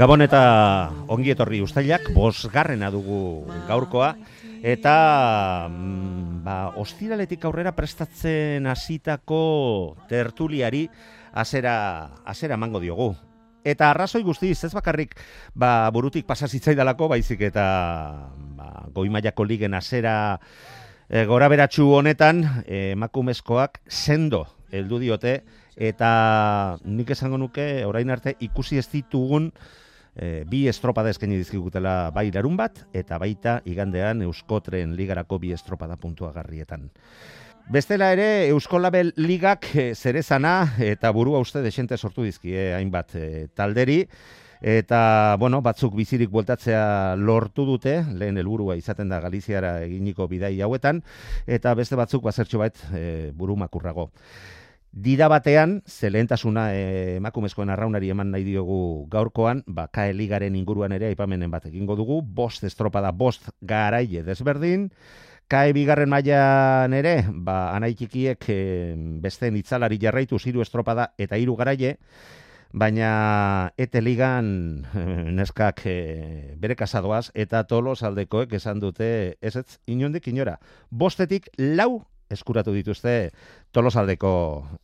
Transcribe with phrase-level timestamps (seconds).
[0.00, 4.14] Gabon eta ongi etorri ustailak, bosgarrena dugu gaurkoa,
[4.64, 4.94] eta
[5.68, 9.40] mm, ba, ostiraletik aurrera prestatzen hasitako
[10.08, 10.86] tertuliari
[11.36, 11.74] azera,
[12.24, 13.10] azera mango diogu.
[13.60, 15.12] Eta arrazoi guztiz, ez bakarrik
[15.52, 17.66] ba, burutik pasazitzaidalako, baizik eta
[18.56, 20.14] ba, goimaiako ligen azera
[21.10, 25.42] e, gora beratxu honetan, e, emakumezkoak sendo heldu diote,
[25.76, 29.52] eta nik esango nuke orain arte ikusi ez ditugun
[30.16, 35.96] e, bi estropada eskaini dizkigutela bai larun bat eta baita igandean Euskotren ligarako bi estropada
[35.96, 36.90] puntuagarrietan.
[37.70, 44.04] Bestela ere Euskolabel ligak e, zerezana eta burua uste desente sortu dizkie hainbat e, talderi
[44.60, 51.00] eta bueno, batzuk bizirik bueltatzea lortu dute, lehen helburua izaten da Galiziara eginiko bidai hauetan
[51.46, 54.10] eta beste batzuk bazertxo bait e, buru makurrago.
[54.90, 61.50] Dida batean, zelentasuna e, emakumezkoen arraunari eman nahi diogu gaurkoan, ba, ligaren inguruan ere aipamenen
[61.50, 64.90] bat egingo dugu, bost estropada, bost garaile desberdin,
[65.46, 71.96] kae bigarren mailan ere, ba, anaitikiek e, beste itzalari jarraitu ziru estropada eta hiru garaile,
[72.72, 74.86] baina ete ligan
[75.38, 80.58] neskak e, bere kasadoaz eta tolos aldekoek esan dute ez ez inondik inora.
[80.90, 83.32] Bostetik lau eskuratu dituzte
[83.74, 84.32] tolosaldeko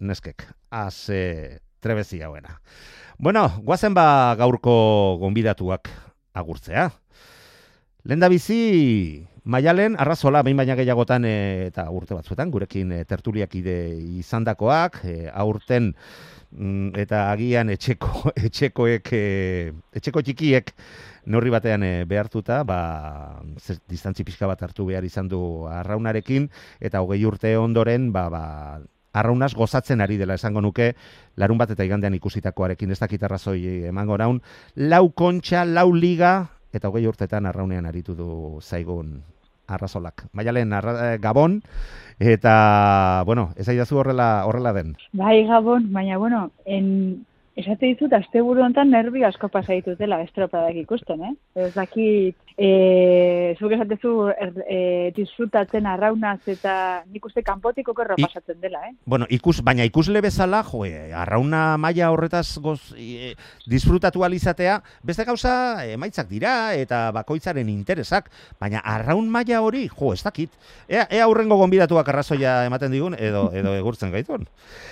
[0.00, 0.44] neskek.
[0.70, 2.60] Az e, trebezi hauena.
[3.18, 5.88] Bueno, guazen ba gaurko gonbidatuak
[6.36, 6.90] agurtzea.
[8.04, 11.34] Lenda bizi Maialen arrazola behin baina gehiagotan e,
[11.68, 13.76] eta urte batzuetan gurekin e, tertuliak ide
[14.18, 15.92] izandakoak e, aurten
[16.96, 19.26] eta agian etxeko etxekoek e,
[19.96, 20.72] etxeko txikiek
[21.26, 23.40] neurri batean e, behartuta, ba,
[23.90, 26.48] distantzi pixka bat hartu behar izan du arraunarekin,
[26.80, 28.44] eta hogei urte ondoren, ba, ba,
[29.16, 30.92] arraunaz gozatzen ari dela esango nuke,
[31.36, 32.92] larun bat eta igandean ikusitakoarekin.
[32.92, 34.42] Ez dakit arrazoi emango naun,
[34.76, 36.36] lau kontxa, lau liga,
[36.76, 39.16] eta hogei urtetan arraunean aritu du zaigun
[39.66, 40.27] arrazolak.
[40.32, 41.62] Maialen, arra, eh, Gabon,
[42.19, 44.97] eta, bueno, ez aidazu horrela, horrela den.
[45.12, 50.77] Bai, Gabon, baina, bueno, en, Esate dizut, azte buru honetan nervi asko pasaitu dela estropadak
[50.77, 51.31] ikusten, eh?
[51.65, 54.81] Ez dakit, e, zuk esatezu er, e,
[55.17, 56.75] disfrutatzen arraunaz eta
[57.09, 58.93] nik uste kanpotik okerro pasatzen dela, eh?
[59.09, 60.83] Bueno, ikus, baina ikusle bezala, jo,
[61.17, 63.33] arrauna maila horretaz goz, e,
[63.65, 65.55] disfrutatu alizatea, beste gauza
[65.88, 68.28] emaitzak dira eta bakoitzaren interesak,
[68.61, 70.53] baina arraun maila hori, jo, ez dakit,
[70.91, 74.44] ea, ea aurrengo gonbidatuak arrazoia ematen digun, edo, edo egurtzen gaitun.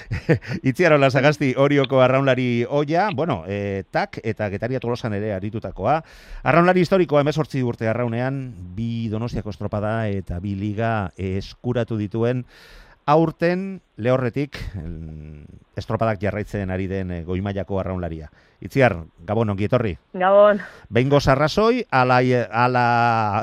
[0.73, 5.99] Itziarola sagasti horioko arraunlari oia, bueno, e, tak eta getaria tolosan ere aritutakoa.
[6.47, 8.39] Arraunlari historikoa emezortzi urte arraunean,
[8.77, 12.45] bi donostiako estropada eta bi liga eskuratu dituen,
[13.07, 14.59] aurten lehorretik
[15.77, 18.31] estropadak jarraitzen ari den e, goimaiako arraunlaria.
[18.65, 18.95] Itziar,
[19.27, 19.93] Gabon, ongi etorri?
[20.15, 20.61] Gabon.
[20.89, 22.21] Behin gozarrazoi, ala,
[22.51, 22.85] ala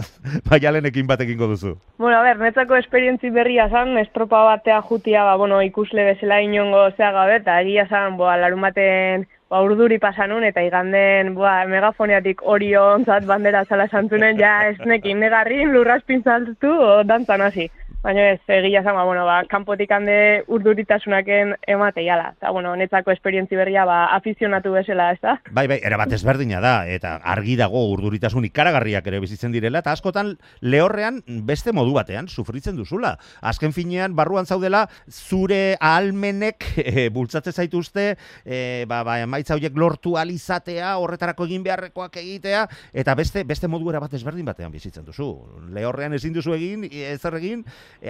[0.49, 1.75] baialenekin batekin duzu?
[1.97, 6.87] Bueno, a ber, netzako esperientzi berria zan, estropa batea jutia, ba, bueno, ikusle bezala inongo
[6.95, 12.41] zea gabe, eta egia zan, boa, larun baten ba, urduri pasanun, eta iganden, boa, megafoniatik
[12.47, 17.67] orion zat bandera zala santunen, ja, esnekin negarrin, lurraspin zaltu, o, dantzan hasi.
[18.01, 22.31] Baina ez, egia zama, bueno, ba, kanpotik hande urduritasunaken emate jala.
[22.33, 25.35] Eta, bueno, netzako esperientzi berria, ba, afizionatu bezala, ez da?
[25.53, 29.93] Bai, bai, era bat ezberdina da, eta argi dago urduritasun ikaragarriak ere bizitzen direla, eta
[29.93, 30.31] askotan
[30.65, 33.11] lehorrean beste modu batean sufritzen duzula.
[33.45, 40.15] Azken finean, barruan zaudela, zure ahalmenek e, bultzatze zaituzte, e, ba, ba, emaitza horiek lortu
[40.17, 42.65] alizatea, horretarako egin beharrekoak egitea,
[42.97, 45.29] eta beste beste modu era bat ezberdin batean bizitzen duzu.
[45.69, 47.61] Lehorrean ezin duzu egin, ezer egin,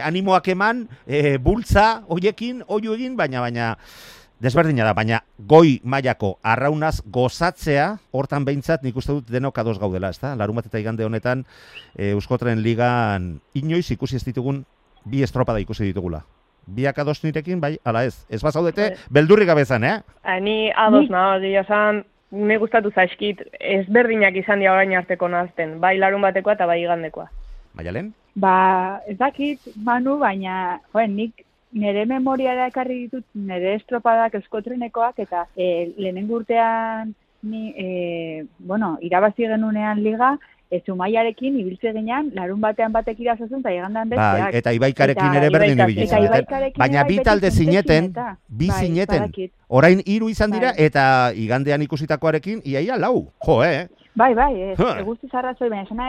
[0.04, 3.76] animoak eman, e, bultza, hoiekin, oio egin, baina, baina,
[4.42, 10.10] desberdina da, baina goi mailako arraunaz gozatzea, hortan behintzat nik uste dut denok ados gaudela,
[10.10, 10.34] ezta?
[10.36, 11.46] Larun bat eta igande honetan,
[11.96, 14.64] e, Euskotren ligan inoiz ikusi ez ditugun
[15.06, 16.24] bi estropada ikusi ditugula.
[16.66, 18.26] Biak ados nirekin, bai, ala ez.
[18.30, 18.98] Ez bazaudete, Bai.
[19.10, 20.00] beldurrik gabezan, eh?
[20.24, 25.80] Ah, Ni ados nago, egia esan, ne gustatu zaizkit, ezberdinak izan dira orain arteko nazten,
[25.82, 27.30] bai larun batekoa eta bai igandekoa.
[27.74, 28.14] Maialen?
[28.36, 35.46] Ba, ez dakit, Manu, baina, joen, nik nire memoriara ekarri ditut nire estropadak eskotrenekoak eta
[35.56, 37.14] e, lehenengo urtean
[37.44, 40.34] ni, e, bueno, irabazi genunean liga,
[40.72, 44.54] ez umaiarekin ibiltze ginean, larun batean batek irazazun eta igandan Bai, besteak.
[44.62, 45.82] eta ibaikarekin ere berdin.
[45.84, 48.14] Ibaikarekin Baina bi bai talde zineten,
[48.48, 49.26] bi Bai, zineten.
[49.26, 49.52] badakit.
[49.68, 50.86] Orain hiru izan dira Bai.
[50.88, 51.04] eta
[51.36, 53.28] igandean ikusitakoarekin iaia lau.
[53.46, 53.88] Jo, eh?
[54.16, 55.00] Bai, bai, ez, Ha.
[55.00, 56.00] eguztiz arrazoi, baina esan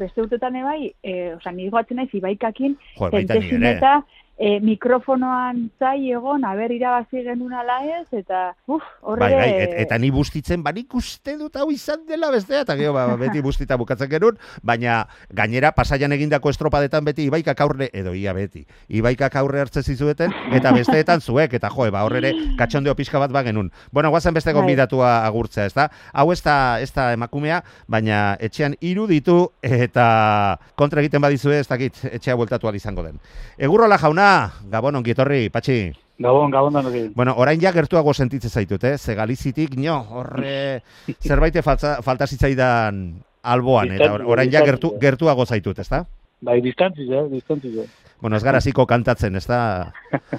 [0.00, 4.02] beste urtetan bai, e, oza, nire goatzen naiz ibaikakin, Jo, baita
[4.38, 9.22] e, mikrofonoan zai egon, aber irabazi genuen ala ez, eta, uf, horre...
[9.22, 12.94] Bai, bai, et, eta ni bustitzen banik uste dut hau izan dela bestea, eta gero
[12.96, 18.34] ba, beti bustita bukatzen genuen, baina gainera pasaian egindako estropadetan beti ibaikak aurre, edo ia
[18.36, 23.32] beti, ibaikak aurre hartze zizueten, eta besteetan zuek, eta jo, ba, horre katxondeo pixka bat
[23.32, 23.70] ba genuen.
[23.92, 24.60] Bueno, guazen beste Bai.
[24.60, 25.88] gonbidatua agurtzea, ezta?
[26.12, 31.68] Hau ez da, ez da emakumea, baina etxean hiru ditu eta kontra egiten badizue, ez
[31.68, 33.20] dakit, etxea bueltatu izango den.
[33.58, 34.23] Egurrola jauna,
[34.70, 35.92] Gabon, ongietorri, patxi.
[36.18, 37.08] Gabon, gabon da nori.
[37.14, 38.96] Bueno, orain ja gertuago sentitzen zaitut, eh?
[38.98, 40.82] Ze Galizitik, nio, horre
[41.20, 43.00] zerbait falta, falta zitzaidan
[43.42, 46.04] alboan, eta or- orain ja gertu, gertuago zaitut, ezta?
[46.44, 47.74] Bai, distantziz, eh, distantziz.
[47.82, 47.88] eh.
[48.20, 49.92] Bueno, ez gara ziko kantatzen, ezta?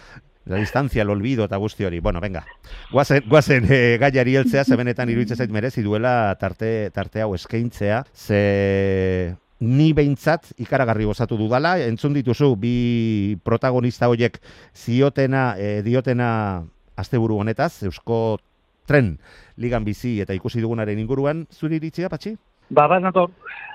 [0.46, 2.00] La distancia, el olvido eta guzti hori.
[2.00, 2.44] Bueno, venga.
[2.92, 8.04] Guazen, guazen e, gaiari heltzea, ze benetan iruditzen zait merezi duela tarte, tarte hau eskaintzea,
[8.14, 14.40] ze ni behintzat ikaragarri gozatu dudala, entzun dituzu bi protagonista hoiek
[14.76, 16.64] ziotena, e, diotena
[16.98, 18.38] asteburu honetaz, Eusko
[18.86, 19.16] Tren
[19.58, 22.36] ligan bizi eta ikusi dugunaren inguruan, zuri iritzia, patxi?
[22.70, 23.32] Ba, bat nator,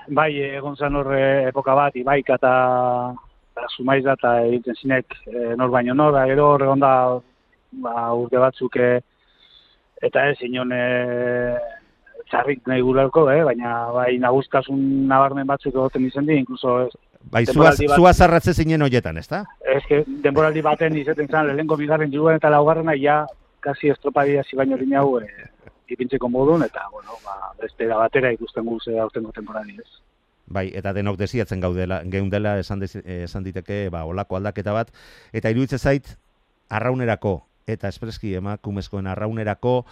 [0.07, 2.53] bai, egon zen horre epoka bat, ibaik eta
[3.75, 6.93] sumaiz da, eta egiten zinek e, nor baino nor, da, gero horre onda
[7.83, 8.77] ba, urte batzuk
[10.01, 10.71] eta ez inon
[12.31, 13.43] txarrik nahi guralko, eh?
[13.43, 16.91] baina bai naguztasun nabarmen batzuk egoten izen di, inkluso ez,
[17.31, 19.43] Bai, zua, bat- zua zarratze zinen hoietan, ezta?
[19.61, 23.25] ez que denboraldi baten izaten zen, lehenko bigarren juguan eta laugarrena, ja,
[23.61, 25.27] kasi estropadia hasi baino lin hau e,
[25.93, 29.89] ipintzeko modun, eta, bueno, ba, beste da batera ikusten guze aurtengo temporali, ez.
[30.47, 34.89] Bai, eta denok desiatzen gaudela, geundela esan, dezi- eh, esan diteke, ba, olako aldaketa bat,
[35.31, 36.15] eta iruditzen zait,
[36.69, 39.85] arraunerako, eta espreski emakumezkoen arraunerako,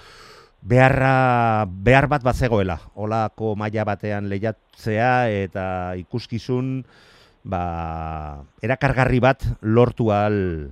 [0.61, 5.65] beharra, behar bat bat zegoela, olako maila batean lehiatzea, eta
[5.99, 6.83] ikuskizun,
[7.43, 10.69] ba, erakargarri bat lortu al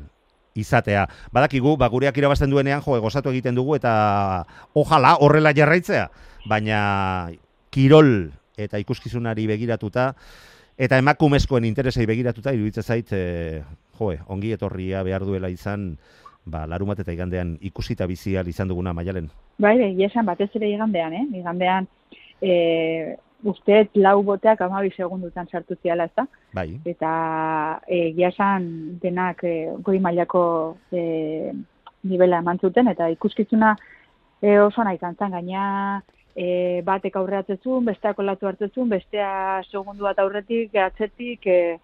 [0.57, 1.05] izatea.
[1.31, 4.45] Badakigu, ba, gureak irabazten duenean, jo, egozatu egiten dugu, eta
[4.75, 6.09] ojala horrela jarraitzea,
[6.49, 7.29] baina
[7.71, 10.11] kirol eta ikuskizunari begiratuta,
[10.77, 13.61] eta emakumezkoen interesei begiratuta, iruditzen zait, e,
[13.97, 15.91] joe, ongi etorria behar duela izan,
[16.47, 19.29] ba, larumat eta igandean ikusita bizial izan duguna maialen.
[19.59, 21.25] Bai, bai, esan batez ere igandean, eh?
[21.41, 21.87] Igandean,
[22.41, 23.15] e,
[23.47, 26.27] usteet lau boteak amabi segundutan sartu ziala, ez da?
[26.57, 27.11] Bai, Eta
[27.99, 28.69] egia esan
[29.03, 29.55] denak e,
[29.85, 30.43] goi mailako
[30.91, 31.53] e,
[32.07, 33.75] nivela eman zuten, eta ikuskizuna
[34.41, 35.65] e, oso nahi kantzan, gaina
[36.33, 41.77] e, batek aurreatzezun, besteak olatu hartzezun, bestea segundu bat aurretik, atzetik, e,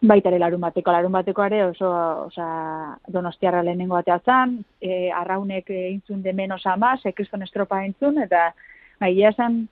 [0.00, 1.14] baita ere larun bateko, larun
[1.46, 1.90] ere oso,
[2.26, 8.54] osa, donostiarra lehenengo batea zan, e, arraunek eintzun de menos ama, sekriston estropa eintzun, eta
[9.00, 9.68] bai, egia esan,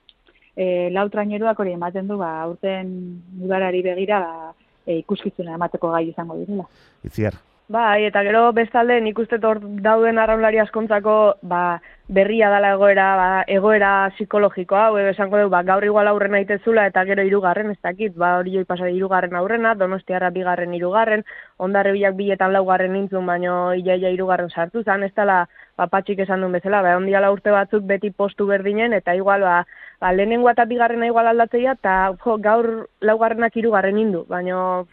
[0.55, 4.53] e, lau traineruak hori ematen du, ba, aurten udarari begira, ba,
[4.85, 6.67] e, ikuskizuna emateko gai izango direla.
[7.03, 7.39] itziar.
[7.67, 11.15] Bai, eta gero bestalde nik uste hor dauden arraunlari askontzako
[11.51, 11.81] ba,
[12.17, 17.03] berria dala egoera, ba, egoera psikologikoa, hau esango dugu, ba, gaur igual aurrena itezula eta
[17.09, 21.25] gero hirugarren ez dakit, ba, hori joi pasa hirugarren aurrena, donostiarra bigarren hirugarren,
[21.59, 25.41] ondarre bilak biletan laugarren nintzun, baino iaia hirugarren sartu zan, ez dela,
[25.75, 29.65] ba, patxik esan duen bezala, ba, ondiala urte batzuk beti postu berdinen, eta igual, ba,
[29.99, 34.87] ba lehenengoa eta bigarrena igual aldatzeia, eta jo, gaur laugarrenak hirugarren indu, baino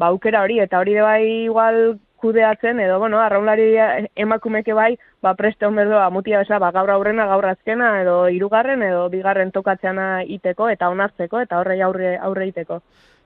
[0.00, 3.70] ba, aukera hori, eta hori de bai igual kudeatzen, edo, bueno, arraunlari
[4.16, 8.84] emakumeke bai, ba, preste hon berdoa, mutia besa, ba, gaur aurrena, gaur azkena, edo hirugarren
[8.84, 12.80] edo bigarren tokatzeana iteko, eta onartzeko, eta horrei aurre, aurre iteko.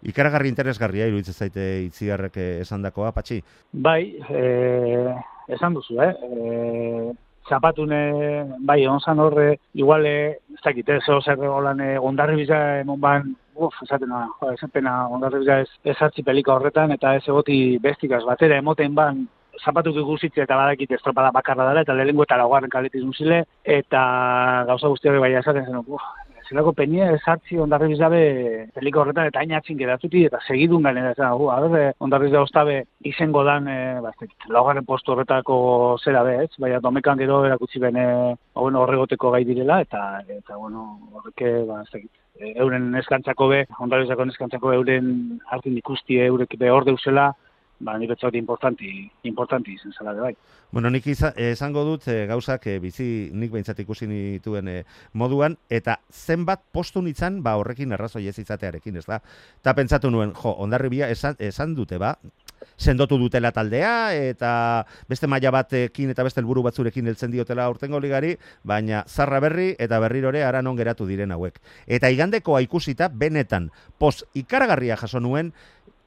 [0.05, 3.41] Ikaragarri interesgarria iruditzen zaite itziarrek esandakoa, patxi.
[3.73, 4.01] Bai,
[4.31, 4.43] e,
[5.57, 6.11] esan duzu, eh?
[6.13, 7.15] E,
[7.49, 8.03] zapatune,
[8.67, 10.19] bai, onzan horre, igual, e,
[10.55, 15.43] ez dakit, ez zer holan, e, ondarri biza emon ban, uf, esatena, jo, esatena, ondarri
[15.45, 19.25] biza ez, ez hartzi pelika horretan, eta ez egoti bestikaz batera, emoten ban,
[19.63, 24.05] zapatuk ikusitze eta badakit estropada bakarra dela, eta lehenengo eta laugarren kaletik zile, eta
[24.67, 26.03] gauza guzti hori bai esaten zen, uf,
[26.49, 28.21] zelako penie esartzi ondarribiz dabe
[28.75, 32.43] peliko horretan eta ainatzin geratuti eta segidun garen ez da, hu, a ber, ondarribiz da
[32.45, 35.57] ostabe izengo dan, e, ba, ez dakit, laugarren postu horretako
[36.05, 36.51] zera be, ez?
[36.59, 38.07] Baina domekan gero erakutsi bene,
[38.53, 43.65] ba, bueno, horregoteko gai direla eta, eta bueno, horreke, ba, ez dakit, euren eskantzako be,
[43.79, 47.31] ondarribizako eskantzako euren hartin ikusti eurek be hor deusela,
[47.85, 48.91] ba, ni betza hori importanti,
[49.29, 50.33] importanti izen zela de bai.
[50.73, 54.77] Bueno, nik iza, esango dut e, gauzak e, bizi nik behintzat ikusi nituen e,
[55.13, 59.21] moduan, eta zenbat postu nitzan, ba horrekin errazoi ez izatearekin, ez da?
[59.63, 62.17] Ta pentsatu nuen, jo, ondarribia esan, esan dute, ba,
[62.77, 68.35] sendotu dutela taldea, eta beste maila batekin eta beste helburu batzurekin heltzen diotela urtengo ligari,
[68.63, 71.61] baina zarra berri eta berrirore ara non geratu diren hauek.
[71.87, 75.53] Eta igandekoa ikusita, benetan, pos ikaragarria jaso nuen,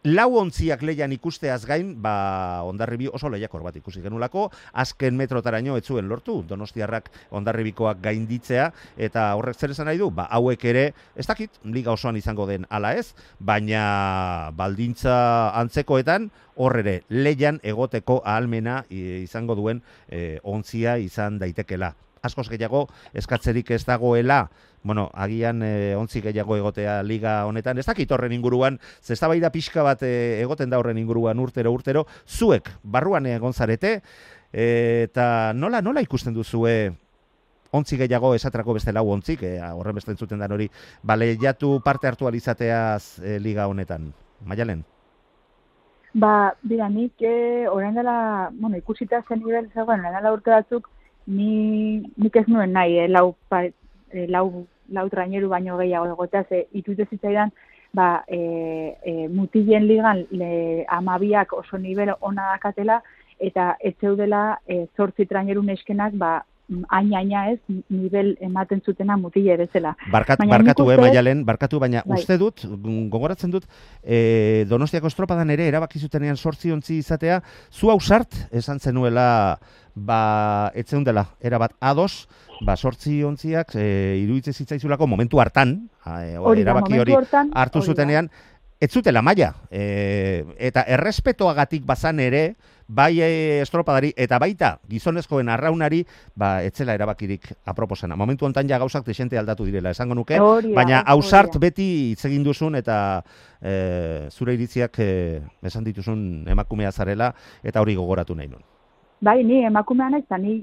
[0.08, 6.08] lau ontziak leian ikusteaz gain, ba, ondarribi oso lehiakor bat ikusi genulako, azken metrotaraino etzuen
[6.08, 8.70] lortu, donostiarrak ondarribikoak gainditzea,
[9.10, 10.86] eta horrek zer esan nahi du, ba, hauek ere,
[11.16, 15.18] ez dakit, liga osoan izango den ala ez, baina baldintza
[15.60, 21.94] antzekoetan, horrere, leian egoteko ahalmena izango duen e, ontzia izan daitekela
[22.26, 22.88] askoz gehiago
[23.18, 24.48] eskatzerik ez dagoela
[24.88, 29.84] bueno, agian e, ontzi gehiago egotea liga honetan, ez dakit horren inguruan, zestabai da pixka
[29.86, 34.00] bat e, egoten da horren inguruan urtero urtero, zuek barruan egon zarete,
[34.52, 36.78] eta nola nola ikusten duzue
[37.72, 40.70] ontzi gehiago esatrako beste lau ontzik, e, horren beste entzuten dan hori,
[41.04, 44.14] bale jatu parte hartu alizateaz e, liga honetan,
[44.46, 44.84] maialen?
[46.18, 50.88] Ba, dira, nik e, orain dela, bueno, ikusita zen nivel zegoen, orain dela urte batzuk,
[51.28, 56.44] ni, nik ez nuen nahi, e, lau, pa, e, lau lau traineru baino gehiago egotea,
[56.50, 57.52] ze itute zitzaidan,
[57.94, 58.40] ba, e,
[59.04, 63.02] e, mutilen ligan le, amabiak oso nivel ona dakatela,
[63.40, 67.60] eta ez zeudela e, zortzi traineru neskenak, ba, aina-aina ez,
[67.90, 69.94] nivel ematen zutena mutile bezala.
[70.12, 72.20] Barkat, barkatu, uste, eh, maialen, barkatu, baina bai.
[72.20, 72.66] uste dut,
[73.12, 73.68] gogoratzen dut,
[74.04, 79.60] e, Donostiako estropadan ere, erabaki zutenean sortzi ontzi izatea, zu hausart, esan zenuela,
[79.96, 82.28] ba, etzeun dela, erabat ados,
[82.66, 83.88] ba, sortzi ontziak e,
[84.26, 87.16] iruditzen zitzaizulako momentu hartan, e, erabaki hori
[87.54, 88.30] hartu zutenean,
[88.80, 89.54] ez zutela maia.
[89.72, 92.56] E, eta errespetoagatik bazan ere,
[92.88, 96.04] bai e, estropadari, eta baita gizonezkoen arraunari,
[96.36, 98.16] ba, etzela erabakirik aproposena.
[98.16, 100.40] Momentu hontan ja gauzak desente aldatu direla, esango nuke,
[100.76, 102.98] baina hausart beti hitz egin duzun eta
[103.62, 105.12] e, zure iritziak e,
[105.64, 108.64] esan dituzun emakumea zarela, eta hori gogoratu nahi nun.
[109.20, 110.60] Bai, ni emakumea naiz, ni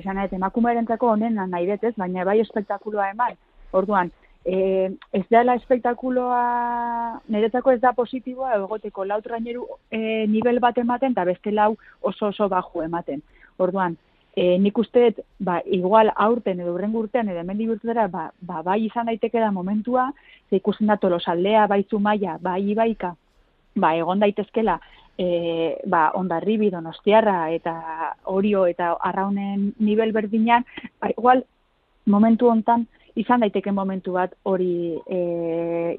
[0.00, 3.36] esan nahi, emakumearentzako honen nahi betez, baina bai espektakuloa eman.
[3.76, 4.10] Orduan,
[4.46, 11.16] e, ez dela espektakuloa, niretzako ez da positiboa, egoteko lau traineru e, nivel bat ematen,
[11.16, 13.24] eta beste lau oso oso baju ematen.
[13.58, 13.96] Orduan,
[14.36, 18.84] e, nik usteet, ba, igual aurten edo urren urtean, edo hemen dira, ba, ba, bai
[18.86, 20.12] izan daiteke da momentua,
[20.48, 23.16] ze ikusten da tolosaldea, bai zumaia, bai ibaika,
[23.74, 24.78] ba, egon daitezkela,
[25.18, 30.64] e, ba, ondarribi, donostiarra eta orio eta arraunen nivel berdinean,
[31.00, 31.42] ba, igual
[32.06, 35.18] momentu hontan izan daiteke momentu bat hori e,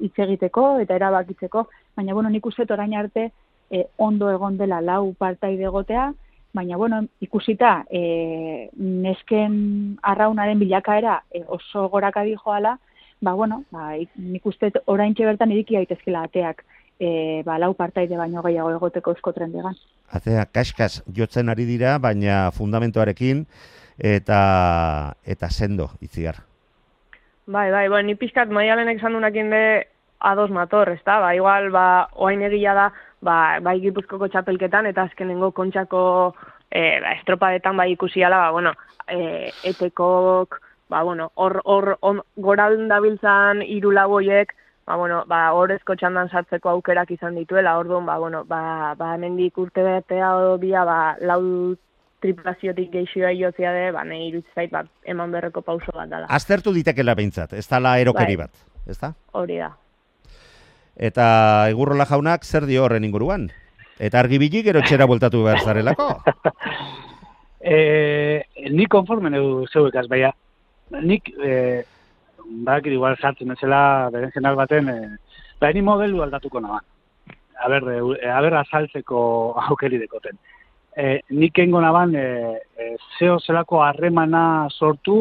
[0.00, 1.66] hitz egiteko eta erabakitzeko,
[1.98, 3.30] baina bueno, nik uste orain arte
[3.70, 6.12] e, ondo egon dela lau partaide egotea,
[6.54, 12.78] baina bueno, ikusita e, nesken arraunaren bilakaera e, oso goraka joala,
[13.20, 16.64] ba bueno, ba, nik uste orain bertan iriki daitezkela ateak
[17.00, 19.74] e, ba, lau partaide baino gehiago egoteko eusko trendegan.
[20.10, 23.46] Azea, kaskas jotzen ari dira, baina fundamentoarekin
[23.98, 26.47] eta eta sendo itziar.
[27.48, 29.60] Bai, bai, bai, ni pizkat maialenek esan dunakin de
[30.20, 31.14] ados mator, ez da?
[31.22, 31.84] Ba, igual, ba,
[32.20, 32.84] oain egila da,
[33.24, 36.02] ba, bai gipuzkoko txapelketan, eta azkenengo kontxako
[36.68, 38.74] e, ba, estropadetan bai ikusiala, ba, bueno,
[39.08, 40.58] e, etekok,
[40.92, 41.94] ba, bueno, hor, hor,
[42.36, 44.52] goraldun dabiltzan irulagoiek,
[44.84, 49.56] ba, bueno, ba, horrezko txandan sartzeko aukerak izan dituela, orduan, ba, bueno, ba, ba, nendik
[49.56, 51.40] urte betea bia, ba, lau
[52.22, 56.26] triplaziotik geixioa iotzia de, ba, nahi irutzait, ba, eman berreko pauso bat dala.
[56.34, 58.46] Aztertu ditekela behintzat, ez la erokeri bai.
[58.46, 59.12] bat, ez da?
[59.32, 59.70] Hori da.
[60.98, 63.48] Eta egurrola jaunak zer dio horren inguruan?
[63.98, 66.08] Eta argibili gero txera bultatu behar zarelako?
[67.60, 70.32] e, ni konformen edu zeuekaz, baina
[71.02, 71.84] nik e,
[72.66, 76.86] bakit igual sartzen ezela beren jenal baten, e, ba, ni modelu aldatuko naban.
[77.58, 79.20] Aber, e, aber azaltzeko
[79.68, 80.38] aukeri dekoten.
[80.96, 85.20] E, nik engo naban, e, e, zeo zelako harremana sortu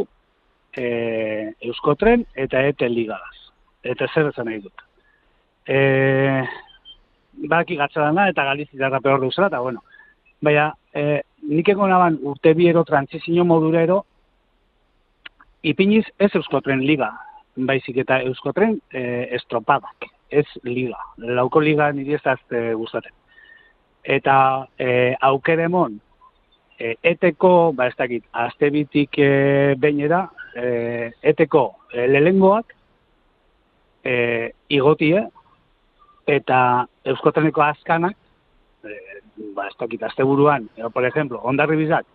[0.76, 3.36] e, Euskotren eta ete ligaz.
[3.84, 4.86] Eta zer esan nahi dut.
[5.68, 5.78] E,
[7.50, 9.84] baki gatzadana eta galizitarra peor duzela, eta bueno.
[10.42, 14.04] Baina, e, nik engo naban urte biero, trantzizio modurero,
[15.62, 17.12] ipiniz ez euskotren liga
[17.58, 21.00] baizik eta Euskotren e, estropadak, ez liga.
[21.18, 23.14] Lauko liga niri ez e, gustatzen.
[24.08, 24.38] Eta
[24.80, 25.98] e, aukeremon,
[26.80, 30.22] e, eteko, ba ez dakit, azte bitik e, bainera,
[30.56, 32.72] e, eteko e, lehengoak,
[34.08, 34.16] e,
[34.70, 35.26] igotie,
[36.28, 36.60] eta
[37.08, 38.16] Euskotreneko azkanak,
[38.88, 38.96] e,
[39.56, 42.08] ba ez dakit, azte buruan, e, por ejemplo, ondarri bizak,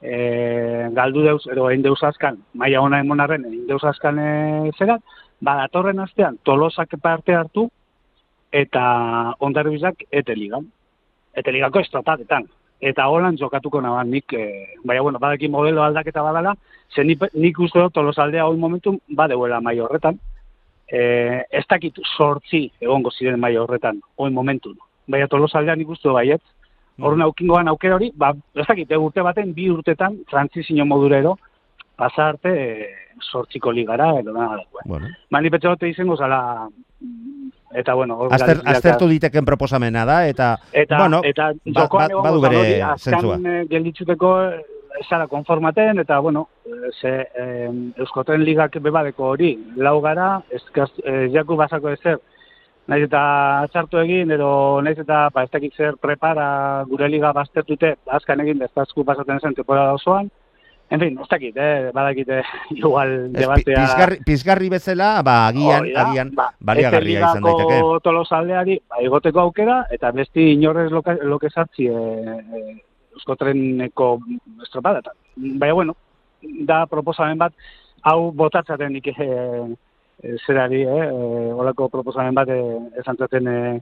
[0.00, 4.30] e, galdu deuz, edo egin deuz azkan, maia ona emonarren, egin deuz azkan e,
[4.78, 5.04] zerat,
[5.40, 7.68] ba, datorren astean, tolosak parte hartu,
[8.54, 10.36] eta ondarri bizak, ete
[11.36, 12.46] Ete ligako estropatetan.
[12.80, 16.54] Eta holan jokatuko naban nik, e, baina, bueno, badaki modelo aldaketa badala,
[16.94, 20.18] ze nik, nik uste dut tolosaldea hori momentu badeuela mai horretan,
[20.88, 21.00] e,
[21.50, 24.74] ez dakit sortzi egongo ziren mai horretan, hori momentu.
[25.08, 26.42] Baina tolosaldea nik uste baiet,
[27.00, 27.26] Horren mm.
[27.26, 31.34] aukingoan aukera hori, ba, ez dakit, eh, urte baten, bi urtetan, transizio modurero,
[31.98, 32.90] pasa arte, e,
[33.30, 34.82] sortziko ligara, edo da, eh.
[34.86, 35.10] bueno.
[35.30, 36.68] Mani dute izango zala,
[37.74, 38.28] eta bueno...
[38.30, 42.62] Azter, aztertu diteken proposamena da, eta, eta bueno, eta ba, ba, badu bere
[42.96, 43.38] zentzua.
[43.70, 44.34] Gelditzuteko,
[45.08, 46.48] zara konformaten, eta bueno,
[47.00, 50.62] ze eh, Euskotren ligak bebadeko hori, lau gara, ez
[51.04, 52.20] eh, jaku basako ezer,
[52.86, 57.94] naiz eta txartu egin, edo naiz eta ba, ez dakit zer prepara gure liga baztertute,
[58.06, 60.30] azkan egin, ez dazku pasaten zen temporada osoan,
[60.94, 62.42] En fin, ez dakit, eh, badakit, eh,
[62.80, 63.82] igual debatea...
[63.82, 67.78] Pizgarri, pizgarri bezala, ba, agian, oh, agian, ba, baliagarria izan daiteke.
[67.80, 72.76] Eta tolosaldeari, ba, egoteko aukera, eta besti inorrez loke, loke sartzi eh, eh,
[73.18, 74.10] euskotreneko
[74.62, 75.02] estropada.
[75.34, 75.96] Baina, bueno,
[76.68, 77.56] da proposamen bat,
[78.04, 79.74] hau botatzaten nik eh,
[80.22, 83.80] e, zerari, eh, e, olako proposamen bat eh, esan zaten eh,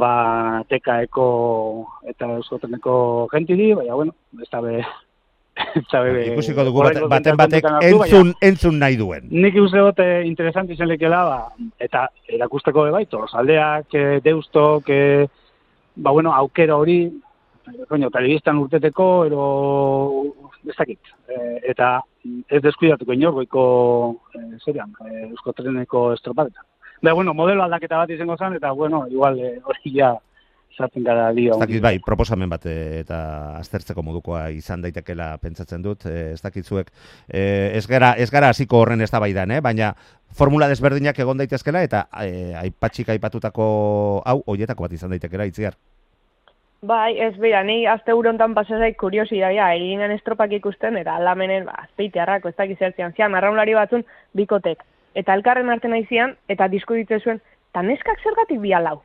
[0.00, 1.26] ba, tekaeko
[2.10, 4.80] eta euskotreneko gentiri, baina, bueno, ez da be...
[5.90, 9.28] Zabe, Ikusiko dugu baten, baten batek entzun, entzun nahi duen.
[9.30, 12.06] Nik uste dut interesant izan lekela, ba, eta
[12.38, 13.04] erakusteko bai,
[13.42, 14.92] aldeak, deustok,
[15.96, 17.00] ba, bueno, aukera hori,
[17.88, 19.42] coño, telebistan urteteko, ero,
[20.66, 21.00] ez dakit.
[21.28, 21.98] E, eta
[22.48, 23.64] ez deskuidatuko inorgoiko
[24.34, 26.64] e, zerian, e, eusko treneko estropadetan.
[27.02, 30.14] Ba, bueno, modelo aldaketa bat izango zen, eta, bueno, igual e, hori ja
[30.76, 31.56] sartzen gara dio.
[31.56, 33.18] Ez dakit, bai, proposamen bat eta
[33.58, 36.90] aztertzeko modukoa izan daitekela pentsatzen dut, e, ez dakit zuek,
[37.26, 37.42] e,
[37.74, 39.60] ez, gara, ez gara hasiko horren ez da baidan, eh?
[39.64, 39.92] baina
[40.38, 43.68] formula desberdinak egon daitezkela, eta e, aipatxik aipatutako
[44.24, 45.78] hau, hoietako bat izan daitekela, itziar.
[46.80, 51.66] Bai, ez bera, ni azte urontan pasazaik kuriosi da, ja, eginen estropak ikusten, eta alamenen,
[51.66, 54.06] ba, azpeite harrako, ez dakiz zertzian, zian, arraunlari batzun,
[54.38, 54.84] bikotek.
[55.18, 59.00] Eta elkarren arte nahi zian, eta diskuditzen zuen, eta neskak zergatik bi lau.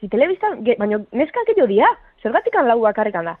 [0.00, 1.88] Si telebiztan, baina neskak edo dia,
[2.22, 3.36] zergatik lau bakarrikan da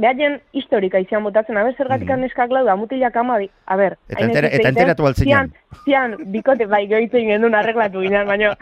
[0.00, 2.24] behaien historika izan botatzen, aber, zergatik mm.
[2.24, 3.96] neskak lau da, mutilak amabi, aber.
[4.08, 5.50] Eta, entera, eta enteratu altzinean.
[5.50, 8.52] Zian, zian, bikote, bai, goitzen gendun arreglatu ginen, baina,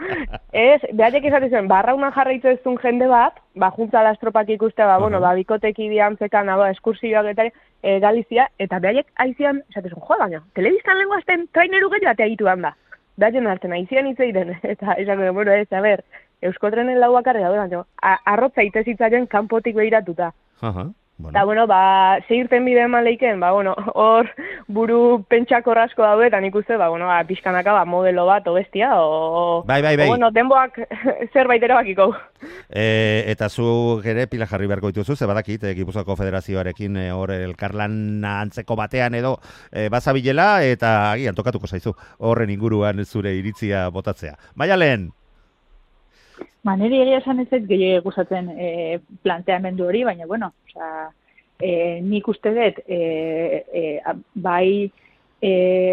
[0.51, 5.21] ez, behaiek izaten zuen, barrauna jarraitu ez jende bat, ba, juntza estropak ikuste, ba, bueno,
[5.21, 10.17] ba, bikotek idian zekan, ba, eskursioak eta e, Galizia, eta behaiek aizian, esaten zuen, jo,
[10.17, 12.73] baina, telebiztan lenguazten traineru gehiago eta egitu da.
[13.19, 16.03] Behaien hartzen, aizian hitz egiten, eta izan, bueno, ez, a ber,
[16.41, 17.83] Euskotrenen lauak arrega, baina,
[18.25, 20.33] arrotza itezitzaren kanpotik behiratuta.
[20.61, 20.89] Aha.
[21.19, 21.37] Bueno.
[21.37, 24.29] Da, bueno, ba, zeirten bide eman lehiken, ba, bueno, hor
[24.71, 28.53] buru pentsako rasko daude, eta nik uste, ba, bueno, ba, pixkanaka, ba, modelo bat, o
[28.55, 29.65] bestia, o...
[29.67, 30.07] Bai, bai, bai.
[30.07, 30.79] O, bueno, denboak
[31.33, 32.07] zerbait erabakiko.
[32.71, 37.35] E, eta zu ere pila jarri beharko dituzu, ze badakit, e, Gipuzako Federazioarekin e, hor
[37.35, 39.35] elkarlan antzeko batean edo
[39.73, 44.37] e, bazabilela, eta agian tokatuko zaizu horren inguruan zure iritzia botatzea.
[44.55, 45.09] Baina lehen,
[46.63, 50.89] Ba, niri egia esan ez gehiago gustatzen e, planteamendu hori, baina, bueno, oza,
[51.59, 53.83] e, nik uste dut, e, e,
[54.35, 54.91] bai,
[55.39, 55.51] e,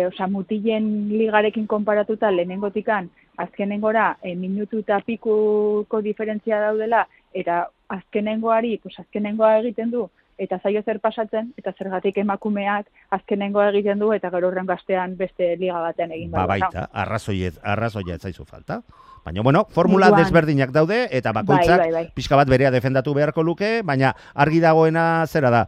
[0.09, 3.11] oza, mutilen ligarekin konparatuta lehenengotikan,
[3.45, 10.83] azkenengora, e, minutu eta pikuko diferentzia daudela, eta azkenengoari, pues, azkenengoa egiten du, eta zaio
[10.83, 16.13] zer pasatzen, eta zergatik emakumeak azkenengoa egiten du, eta gero horren gaztean beste liga batean
[16.13, 16.31] egin.
[16.35, 18.83] Ba, baita, arrazoiet, arrazoiet zaizu falta.
[19.27, 22.11] Baina, bueno, formula desberdinak daude, eta bakoitzak bai, bai, bai.
[22.15, 25.63] pixka bat berea defendatu beharko luke, baina argi dagoena zera da,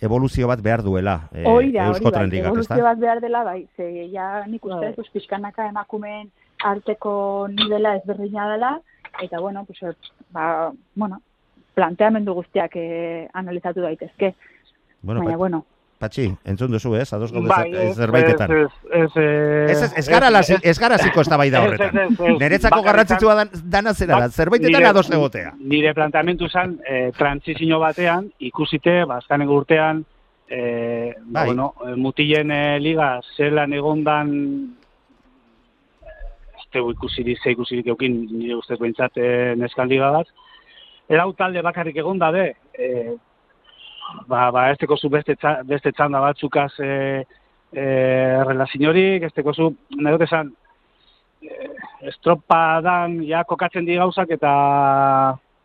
[0.00, 4.64] evoluzio bat behar duela e, Euskotren bai, Evoluzio bat behar dela, bai, ze, ja nik
[4.64, 5.10] uste, bai.
[5.12, 6.30] pixkanaka emakumeen
[6.64, 8.72] arteko nivela ezberdina dela,
[9.20, 9.96] eta, bueno, pues,
[10.30, 11.20] ba, bueno,
[11.74, 14.34] planteamendu guztiak eh, analizatu daitezke.
[15.02, 15.64] Bueno, Baina, bueno,
[16.02, 17.06] Patxi, entzun duzu, ez?
[17.14, 18.50] Ados gaude bai, zerbaitetan.
[18.50, 22.16] Ez, ez, ez, ez, ez, gara, ez, ez gara ziko ez da bai da horretan.
[22.40, 25.52] Neretzako garrantzitsua dan, dana zera da, zerbaitetan ados egotea.
[25.60, 30.02] Nire planteamentu zen, eh, transizio batean, ikusite, bazkanen urtean,
[30.50, 31.46] eh, bai.
[31.52, 34.34] bueno, mutilen eh, liga zelan egondan
[36.72, 39.28] teu ikusirik, ze ikusirik eukin, nire ustez behintzat e,
[39.60, 40.30] neskan liga bat.
[41.08, 43.16] Erau talde bakarrik egon da be, e,
[44.28, 47.24] ba, ba, ez teko zu beste, txa- beste txanda batzukaz e,
[47.72, 47.84] e,
[48.48, 50.52] relaziorik, ez teko zu, nahi dut esan,
[51.42, 51.70] e,
[52.12, 54.52] estropa dan, ja, kokatzen di gauzak, eta,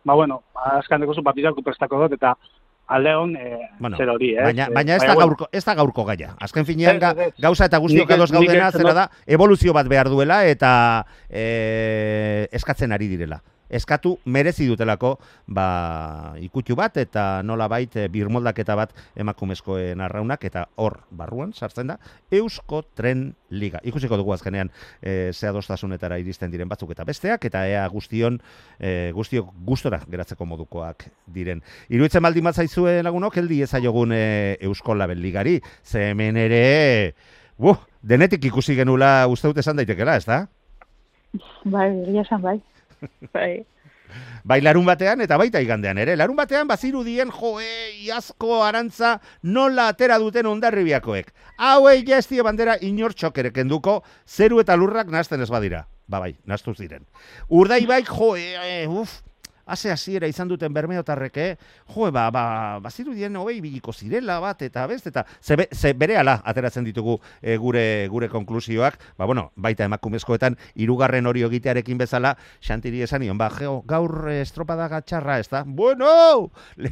[0.04, 0.42] ba, bueno,
[0.78, 2.34] azkan deko zu, papirako prestako dut, eta
[2.88, 4.44] alde hon, e, Bueno, zer hori, eh?
[4.48, 6.34] Baina, baina ez da gaurko, ez da gaurko gaia.
[6.40, 10.46] Azken finean ga, gauza eta guztiok ados nik gaudena zera da evoluzio bat behar duela
[10.48, 10.72] eta
[11.30, 13.42] e, eskatzen ari direla.
[13.70, 21.00] Eskatu merezi dutelako ba, ikutu bat eta nola bait birmoldaketa bat emakumezkoen arraunak eta hor
[21.12, 21.98] barruan sartzen da
[22.32, 23.80] Eusko Tren Liga.
[23.84, 28.40] Ikusiko dugu azkenean e, ze adostasunetara iristen diren batzuk eta besteak eta ea guztion
[28.80, 31.64] e, guztiok gustora geratzeko modukoak diren.
[31.90, 37.14] Iruitzen baldin bat zaizue lagunok, heldi ezaiogun e, Eusko Label Ligari, ze hemen ere,
[37.58, 40.46] buh, denetik ikusi genula uste dut esan daitekela, ez da?
[41.66, 42.58] Bai, egia esan bai.
[43.34, 43.66] Bai.
[44.48, 46.16] Bai larun batean eta baita igandean ere.
[46.16, 47.68] Larun batean bazirudien joe,
[48.06, 51.34] iazko arantza nola atera duten ondarribiakoek.
[52.18, 55.86] Ez die bandera inor txokere kenduko, zeru eta lurrak nazten ez badira.
[56.08, 57.04] Ba bai, naztu ziren.
[57.50, 59.22] Urdai bai, joe, e, uf,
[59.68, 61.58] Ase hasiera izan duten bermeotarreke,
[61.94, 62.44] jo, ba, ba,
[62.84, 67.58] bazirudien hobei biliko zirela bat, eta best, eta ze, be- ze berehala ateratzen ditugu e,
[67.58, 73.50] gure gure konklusioak, ba, bueno, baita emakumezkoetan, hirugarren hori egitearekin bezala, xantiri esan nion, ba,
[73.54, 75.64] geo, gaur eh, estropada gatxarra, ez da?
[75.68, 76.52] Bueno!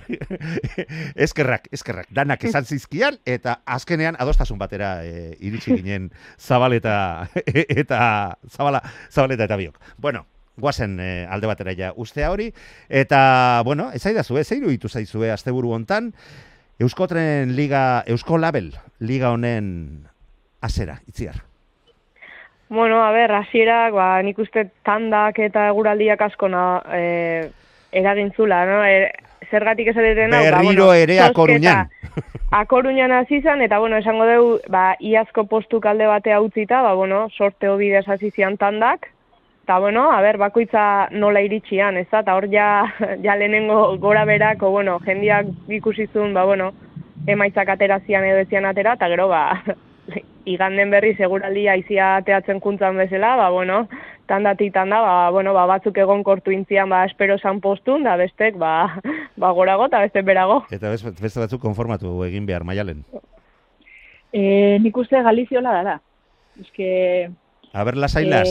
[1.15, 6.11] eskerrak, eskerrak, danak esan zizkian, eta azkenean adostasun batera e, iritsi ginen
[6.47, 9.79] zabaleta, eta zabala, zabaleta eta biok.
[9.97, 10.25] Bueno,
[10.57, 12.51] guazen eh, alde batera ja ustea hori,
[12.89, 16.13] eta, bueno, ez zaidazu, ez iruditu zaizue asteburu hontan,
[16.79, 20.07] Euskotren Liga, Eusko Label, Liga honen
[20.61, 21.43] azera, itziar.
[22.67, 26.65] Bueno, a ber, hasierak, ba, nik uste tandak eta eguraldiak asko na,
[26.97, 27.51] e,
[27.93, 28.81] eragin zula, no?
[28.83, 29.11] E,
[29.51, 31.91] zergatik esaten hau, ba, Berriro ere Akoruñan.
[32.59, 37.27] Akoruñan hasi zen, eta, bueno, esango dugu, ba, iazko postu kalde batea utzita, ba, bueno,
[37.37, 39.11] sorteo bidez hasi zian tandak,
[39.65, 42.85] eta, bueno, a ber, bakoitza nola iritsian, ez da, eta hor ja,
[43.25, 46.69] ja lehenengo gora berako, bueno, jendiak ikusizun, ba, bueno,
[47.25, 49.63] emaitzak aterazian edo ezian atera, eta gero, ba,
[50.55, 53.87] iganden berri seguraldia aizia ateatzen kuntzan bezala, ba, bueno,
[54.29, 58.61] tandatik tanda, ba, bueno, ba, batzuk egon kortu intzian, ba, espero san postun, da bestek,
[58.61, 59.01] ba,
[59.41, 60.61] ba gorago eta beste berago.
[60.69, 63.01] Eta beste, beste batzuk konformatu egin behar, maialen.
[64.29, 66.01] E, nik uste Galiziola dara.
[66.61, 67.31] Ez que...
[67.73, 68.47] A ver, las ailas.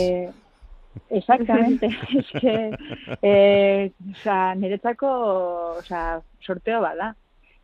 [1.11, 1.87] Exactamente.
[2.19, 2.71] es que,
[3.23, 5.07] eh, o sea, niretzako,
[5.79, 7.17] o sea, sorteo bada.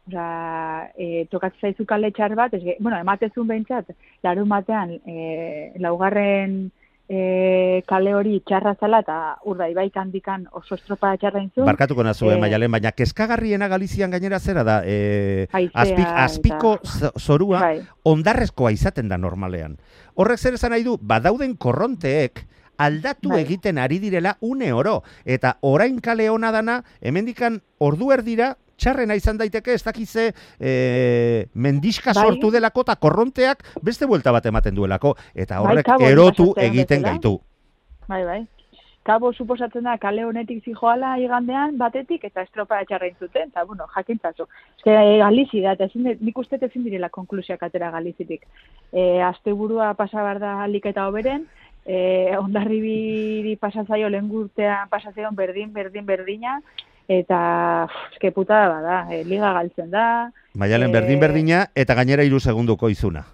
[0.06, 3.92] O sea, eh, tokatzen zaizu kale txar bat, ez, bueno, ematezun behintzat,
[4.24, 6.72] larun batean, eh, laugarren
[7.12, 9.14] eh, kale hori txarra zala, eta
[9.50, 11.66] urda ibaik handikan oso estropa txarra intzun.
[11.66, 16.24] Barkatuko nazu, eh, eh, maialen, baina kezkagarriena Galizian gainera zera da, eh, Haizea azpik, eta-
[16.24, 17.80] azpiko zo- zorua Bai.
[18.04, 19.76] ondarrezkoa izaten da normalean.
[20.14, 22.46] Horrek zer esan nahi du, badauden korronteek
[22.80, 23.42] aldatu Bai.
[23.44, 25.02] egiten ari direla une oro.
[25.24, 32.14] Eta orain kale ona dana, hemendikan ordu erdira, txarrena izan daiteke, ez dakize e, mendiska
[32.16, 32.24] Bai.
[32.24, 35.14] sortu delako eta korronteak beste buelta bat ematen duelako.
[35.34, 37.12] Eta Bai, horrek Kabon erotu egiten bezala.
[37.12, 37.36] gaitu.
[38.08, 38.40] Bai, bai.
[39.02, 44.44] Kabo suposatzen da kale honetik zijoala igandean batetik eta estropa etxarrain zuten, eta bueno, jakintzazu.
[44.76, 48.44] Eske e, Galizi da, eta ezin, nik uste ezin direla konklusioak atera Galizitik.
[48.92, 51.46] E, asteburua pasa behar da alik eta oberen,
[51.86, 56.60] e, ondarribiri pasatzaio lehen gurtean pasatzaion berdin, berdin, berdina,
[57.08, 57.40] eta
[58.12, 60.06] eske putada bada, e, liga galtzen da,
[60.54, 63.24] Maialen Eh, berdin-berdina eta gainera hiru segunduko izuna.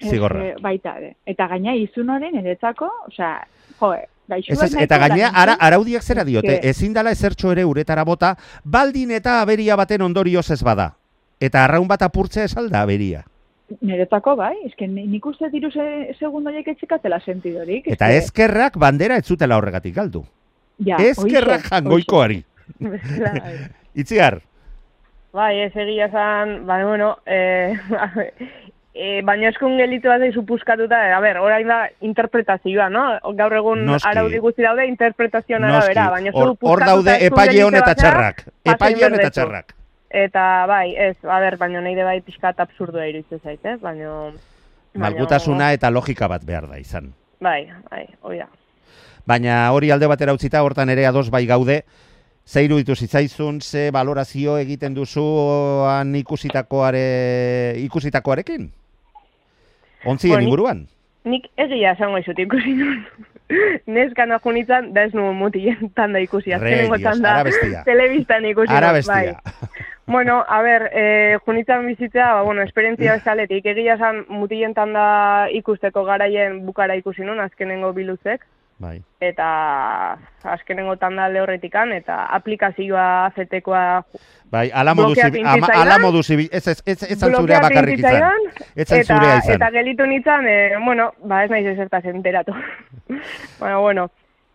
[0.00, 0.44] Zigorra.
[0.44, 1.14] e, baita ere.
[1.26, 3.46] Eta gaina izun hori niretzako, osea,
[3.78, 3.92] jo,
[4.28, 8.34] gaixo Ez, ez, eta gainea ara, araudiak zera diote, ezin dala ezertxo ere uretara bota,
[8.64, 10.94] baldin eta aberia baten ondorioz ez bada.
[11.40, 13.24] Eta arraun bat apurtzea ez alda aberia.
[13.80, 17.86] Niretako bai, eske ni- nik uste diru se, segundo horiek etxikatela sentidorik.
[17.86, 20.24] Eta eske- ezkerrak bandera ez zutela horregatik galdu.
[20.78, 22.44] ja, Ezkerrak hoxe, jangoikoari.
[23.94, 24.40] Itziar,
[25.32, 27.74] Bai, ez egia zan, ba, bueno, e,
[28.94, 33.04] e, baina eskun gelitu bat zaizu puskatuta, a ber, orain da interpretazioa, no?
[33.38, 34.08] Gaur egun Noski.
[34.10, 38.42] araudi guzti daude interpretazioan arabera, baina hor, hor daude epaile hon eta txarrak.
[38.64, 39.74] Epaile hon eta txarrak.
[40.10, 43.78] Eta bai, ez, a ber, baina nahi de bai pixkat absurdoa iruditzen zait, ez?
[43.80, 44.32] Baina-
[44.94, 47.12] Malgutasuna eta logika bat behar da izan.
[47.40, 48.48] Bai, bai, hoi da.
[49.26, 51.84] Baina hori alde batera utzita, hortan ere ados bai gaude,
[52.44, 55.22] ze iruditu zitzaizun, ze valorazio egiten duzu
[55.86, 58.72] han ikusitakoare, ikusitakoarekin?
[60.04, 60.86] Ontzien Bueno, nik- inguruan?
[61.24, 63.04] nik egia esango izut ikusi nuen.
[63.86, 66.52] Neskana junitzen, da ez nuen mutien tanda ikusi.
[66.52, 67.82] Azkenengo Re, Dios, tanda ara bestia.
[67.84, 68.72] telebistan ikusi.
[68.72, 69.34] Ara nuen, bai.
[70.10, 76.02] Bueno, a ber, e, junitzen bizitzea, ba, bueno, esperientzia bezaletik, egia esan mutilen tanda ikusteko
[76.02, 78.42] garaien bukara ikusi nuen, azkenengo biluzek,
[78.82, 78.96] Bai.
[79.22, 83.84] eta azkenengo tanda lehorretikan, eta aplikazioa azetekoa
[84.50, 87.68] Bai, ala modu Blokeatu zibi, ama, ala modu zibi, ez ez ez ez zurea blokeatu
[87.68, 88.48] bakarrik izan.
[88.74, 89.54] Ez zan eta, zurea izan.
[89.54, 92.56] Eta gelitu nintzen, e, bueno, ba ez naiz ezertaz enteratu.
[93.60, 94.10] bueno, bueno.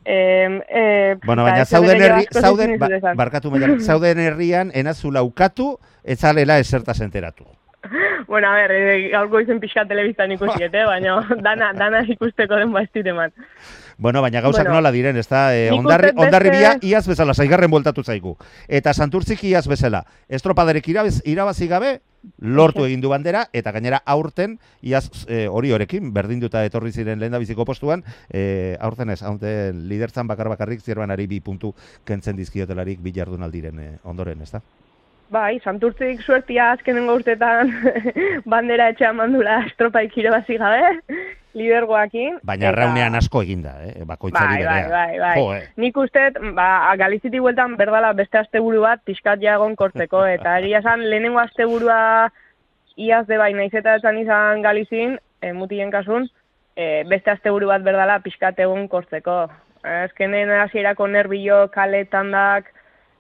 [0.06, 5.24] Eh, eh, Bueno, ba, baina ez zauden herri, zauden, ba, barkatu mailan, zauden herrian enazula
[5.26, 7.46] ukatu, etzalela esertaz enteratu.
[8.28, 10.86] Bueno, a ber, eh, gaurko izen pixka telebistan ikusiet, eh?
[10.86, 13.34] baina dana, dana ikusteko den bastit eman.
[13.98, 17.06] Bueno, baina gauzak Bueno, nola diren, ez da, e, nik ondarri, uste beste- ondarribia iaz
[17.08, 18.36] bezala, zaigarren bueltatu zaigu.
[18.68, 22.00] Eta santurtzik iaz bezala, estropaderek irabaz, irabazi gabe,
[22.42, 27.38] lortu egin du bandera, eta gainera aurten, iaz e, hori horekin, berdinduta etorri ziren lehen
[27.40, 31.72] biziko postuan, e, aurten ez, aurten lidertzan bakar bakarrik zirbanari bi puntu
[32.04, 34.62] kentzen dizkiotelarik bi jardunaldiren e, ondoren, ez da?
[35.34, 37.72] Bai, santurtzik suertia azkenengo urtetan
[38.52, 40.92] bandera etxean mandula estropaik irabazi gabe,
[41.58, 42.38] lidergoakin.
[42.46, 44.04] Baina eta- raunean asko eginda, eh?
[44.06, 44.90] bakoitzari Bai, bai, berea.
[44.94, 45.34] bai, bai.
[45.40, 45.64] Jo, eh?
[45.82, 46.68] Nik uste, ba,
[47.02, 52.30] Galiziti bueltan berdala beste asteburu bat pixkat ja egon kortzeko, eta egia esan lehenengo asteburua
[52.96, 56.30] iaz de bai, naiz eta esan izan Galizin, e, mutien kasun,
[56.78, 59.48] e, beste asteburu bat berdala pixkat egon kortzeko.
[59.86, 62.72] Azkenen hasierako nerbio kale tandak,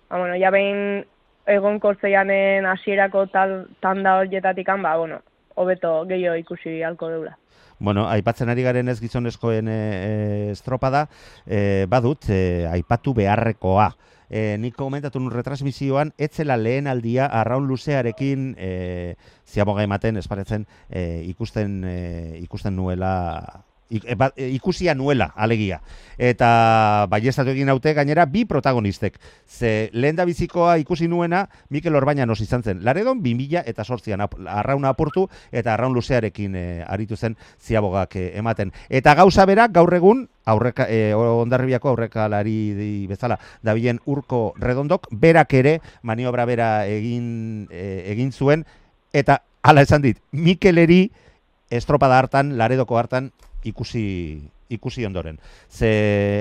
[0.09, 1.03] ba, bueno, ja behin
[1.47, 5.21] egon kortzeianen hasierako tal, tanda horietatik ba, bueno,
[5.55, 7.37] hobeto gehiago ikusi halko deula.
[7.79, 11.07] Bueno, aipatzen ari garen ez gizonezkoen e, e, estropada,
[11.45, 13.89] e, badut, e, aipatu beharrekoa.
[14.29, 21.21] E, nik komentatu nun retransmisioan, etzela lehen aldia arraun luzearekin e, ziaboga ematen, esparetzen, e,
[21.29, 21.97] ikusten, e,
[22.41, 25.81] ikusten nuela e, ba- e, ikusia nuela, alegia.
[26.17, 29.19] Eta baiestatu egin haute gainera bi protagonistek.
[29.45, 32.83] Ze lehen bizikoa ikusi nuena Mikel Orbañanos izan zen.
[32.83, 38.71] Laredon 2000 eta sortzian arrauna apurtu eta arraun luzearekin e, aritu zen ziabogak e, ematen.
[38.89, 45.79] Eta gauza bera gaur egun aurreka, e, ondarribiako aurrekalari bezala dabilen urko redondok, berak ere
[46.03, 48.65] maniobra bera egin, e, egin zuen,
[49.13, 51.11] eta hala esan dit, Mikeleri
[51.69, 53.31] estropada hartan, laredoko hartan,
[53.65, 54.05] ikusi
[54.69, 55.37] ikusi ondoren.
[55.69, 55.89] Ze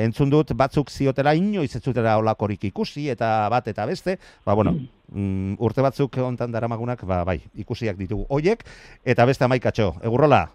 [0.04, 4.72] entzun dut batzuk ziotela inoiz ez zutela olakorik ikusi eta bat eta beste, ba bueno,
[5.12, 8.64] mm, urte batzuk hontan daramagunak, ba bai, ikusiak ditugu hoiek
[9.04, 9.94] eta beste amaikatxo.
[10.02, 10.46] Egurrola,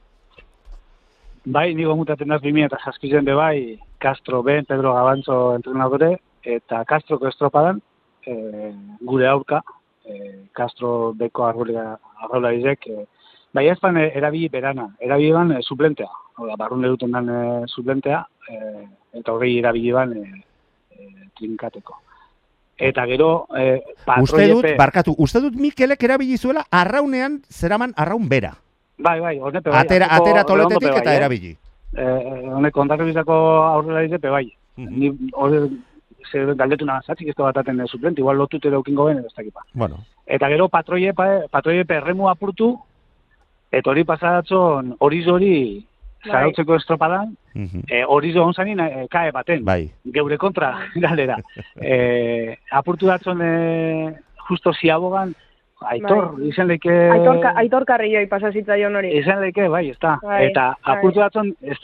[1.46, 6.84] Bai, nigo mutaten naz 2000 eta saskizen be bai, Castro Ben, Pedro Gabantzo entrenadore, eta
[6.86, 7.80] Castroko estropadan,
[8.28, 8.34] e,
[9.02, 9.62] gure aurka,
[10.06, 13.06] e, Castro beko arrula, arrula izek, e,
[13.54, 16.10] bai ez ban e, erabili berana, erabili ban e, suplentea,
[16.40, 18.60] Oda, barrun duten dan e, suplentea, e,
[19.20, 20.24] eta hori erabili ban e,
[20.96, 21.98] e, trinkateko.
[22.80, 23.82] Eta gero, e,
[24.22, 28.54] uste dut, patroiepe- barkatu, uste dut Mikelek erabili zuela arraunean zeraman arraun bera.
[28.98, 29.82] Bai, bai, honepe bai.
[29.82, 31.18] Atera, atera toletetik bai, eta eh?
[31.18, 31.58] erabili.
[31.98, 33.36] Eh, honek ondarribizako
[33.66, 34.46] aurrela dizepe bai.
[34.78, 35.00] Mhm.
[35.00, 35.60] Ni hori
[36.32, 39.64] ze galdetu nahi, zatzik ez da bataten suplente, igual lotut ere ukingo ben, ez dakipa.
[39.74, 42.78] Bueno, Eta gero patroie, pa, patroie perremu apurtu,
[43.72, 45.54] eta hori pasadatzon hori hori
[46.20, 46.32] Bai.
[46.34, 49.90] zarautzeko estropadan, mhm, e, hori zo onzanin e, kae baten, bai.
[50.14, 50.74] geure kontra
[51.06, 51.38] galdera.
[51.80, 54.16] e, apurtu datzon e,
[54.50, 55.32] justo ziabogan,
[55.88, 56.50] aitor, Bai.
[56.50, 56.92] izan leke...
[56.92, 59.14] Aitor, ka- aitor karrioi pasazitzaion hori.
[59.22, 60.18] Izan leke, bai, ez da.
[60.22, 60.96] Bai, eta bai.
[60.98, 61.78] apurtu datzon, ez,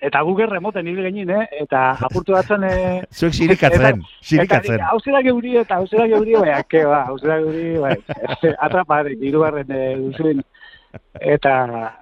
[0.00, 1.44] eta gu gerremoten hile genin, eh?
[1.66, 2.64] Eta apurtu datzon...
[2.64, 4.80] Eh, Zuek xirikatzen, xirikatzen.
[4.80, 7.96] Hau zera geuri, eta hau zera geuri, bai, ake, ba, hau zera geuri, bai.
[8.56, 10.40] Atrapadek, irugarren e, duzuen.
[11.20, 11.54] Eta,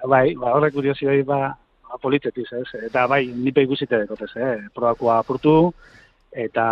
[0.06, 1.40] bai, ba, horrek kuriosioi, ba,
[1.88, 2.68] ba politetiz, ez?
[2.86, 4.56] Eta, bai, nipe ikusite dekotez, eh?
[4.74, 5.56] Probakoa apurtu,
[6.36, 6.66] eta,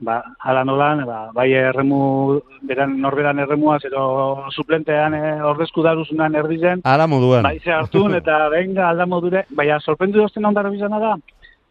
[0.00, 2.38] ba, ala nolan, ba, bai erremu,
[2.68, 4.04] beran, norberan erremuaz, edo
[4.54, 7.42] suplentean e, ordezku daruzunan erdizen, Ala moduan.
[7.42, 11.16] Bai, ze hartun eta venga alda modure, baina sorprendu dozten ondara bizana da,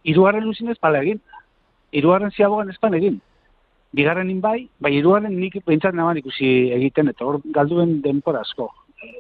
[0.04, 1.22] irugarren luzin ez pala egin,
[1.92, 3.22] irugarren ziabogan ez egin.
[3.96, 8.70] Bigarrenin bai, bai irugarren nik behintzat naban ikusi egiten, eta hor galduen denpora asko.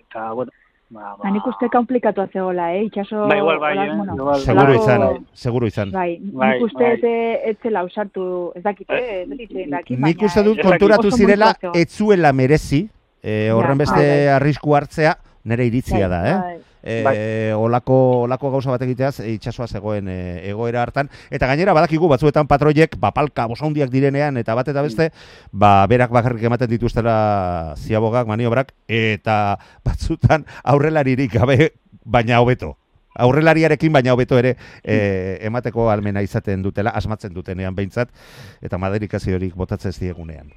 [0.02, 0.52] Eta, bueno,
[0.90, 1.30] ba, ba.
[1.32, 2.84] Nik uste komplikatu zegoela, eh?
[2.88, 3.28] Itxaso...
[3.28, 3.92] Ba, igual bai, eh?
[3.96, 5.92] bueno, Igual, Seguro Holako- izan, seguro izan.
[5.92, 6.94] Bai, Bai, nik uste bai.
[6.94, 9.24] ez ez zela usartu, ez dakit, eh?
[9.24, 9.30] Ez
[9.70, 11.82] dakit, Nik baina, uste dut konturatu zirela Oso multzoa.
[11.82, 12.90] ez zuela merezi,
[13.24, 14.28] e, horren beste bai, bai.
[14.38, 16.60] arrisku hartzea, nire iritzia Bai, da, eh?
[16.84, 17.18] E, Bai.
[17.58, 20.18] olako, olako gauza bat egiteaz e, itxasoa zegoen e,
[20.50, 25.12] egoera hartan eta gainera badakigu batzuetan patroiek bapalka bosaundiak direnean eta bat eta beste
[25.52, 31.74] ba berak bakarrik ematen dituztela ziabogak maniobrak eta batzutan aurrelaririk gabe
[32.06, 32.78] baina hobeto
[33.18, 38.14] aurrelariarekin baina hobeto ere e, emateko almena izaten dutela, asmatzen dutenean behintzat,
[38.62, 40.52] eta maderikaziorik botatzen ez diegunean.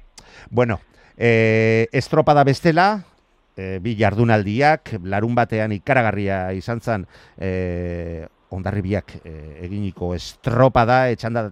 [0.49, 0.79] Bueno,
[1.17, 3.03] e, estropada bestela,
[3.55, 9.33] e, bi jardunaldiak, larun batean ikaragarria izan zen, e, ondarribiak e,
[9.65, 11.45] eginiko estropada, e, txanda,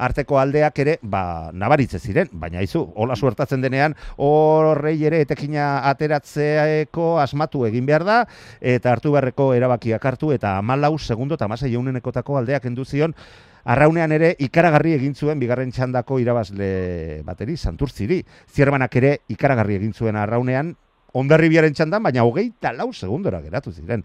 [0.00, 7.12] arteko aldeak ere, ba, nabaritze ziren, baina izu, hola suertatzen denean, horrei ere etekina ateratzeeko
[7.20, 8.22] asmatu egin behar da,
[8.60, 13.16] eta hartu beharreko erabakiak hartu, eta amalau segundo eta amasei jaunenekotako aldeak enduzion,
[13.64, 18.22] Arraunean ere ikaragarri egin zuen bigarren txandako irabazle bateri, santurtziri.
[18.48, 20.74] Zierbanak ere ikaragarri egin zuen arraunean,
[21.12, 24.04] ondarribiaren txandan, baina hogeita lau segundora geratu ziren.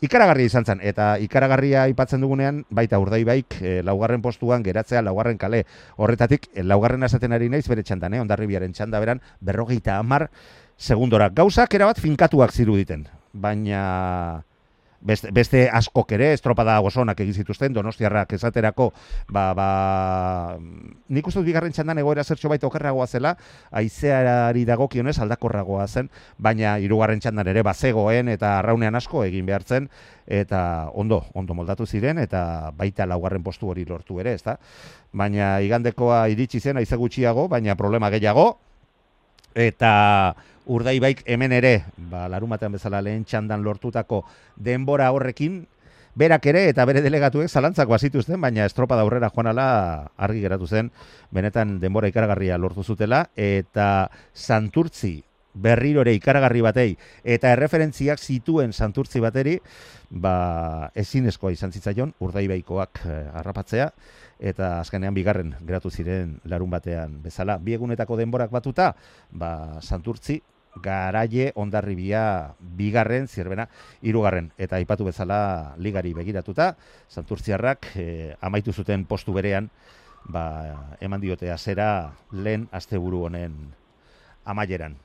[0.00, 5.66] Ikaragarria izan zen, eta ikaragarria aipatzen dugunean, baita urdaibaik e, laugarren postuan geratzea laugarren kale.
[6.00, 8.22] Horretatik, e, laugarren esaten ari naiz bere txandan, eh?
[8.24, 10.30] ondarribiaren txanda beran, berrogeita amar
[10.80, 11.28] segundora.
[11.28, 14.40] Gauzak erabat finkatuak ziruditen, baina
[15.00, 18.90] beste, beste askok ere, estropada gozonak egin zituzten, donostiarrak esaterako,
[19.32, 19.68] ba, ba,
[21.08, 23.34] nik uste bigarren txandan egoera zertxo baita okerragoa zela,
[23.70, 29.90] aizeari dagokionez aldakorragoa zen, baina hirugarren txandan ere bazegoen eta arraunean asko egin behar zen,
[30.26, 34.58] eta ondo, ondo moldatu ziren, eta baita laugarren postu hori lortu ere, ezta?
[35.12, 38.52] Baina igandekoa iritsi zen, aize gutxiago, baina problema gehiago,
[39.54, 40.34] eta
[40.70, 44.24] urdaibaik hemen ere, ba, larumatean bezala lehen txandan lortutako
[44.56, 45.64] denbora horrekin,
[46.14, 50.90] berak ere eta bere delegatuek zalantzako zituzten, baina estropa aurrera joan ala argi geratu zen,
[51.30, 55.20] benetan denbora ikaragarria lortu zutela, eta santurtzi
[55.54, 56.90] berriro ere ikaragarri batei,
[57.24, 59.58] eta erreferentziak zituen santurtzi bateri,
[60.10, 63.90] ba, ezinezkoa izan zitzaion, urdaibaikoak eh, harrapatzea,
[64.40, 67.58] eta azkenean bigarren geratu ziren larun batean bezala.
[67.60, 68.94] Biegunetako denborak batuta,
[69.30, 70.40] ba, santurtzi,
[70.80, 73.66] garaie ondarribia bigarren, zirbena,
[74.02, 76.76] hirugarren eta aipatu bezala ligari begiratuta,
[77.08, 78.06] santurtziarrak e,
[78.40, 79.70] amaitu zuten postu berean,
[80.24, 83.74] ba, eman diote zera lehen asteburu honen
[84.44, 84.96] amaieran.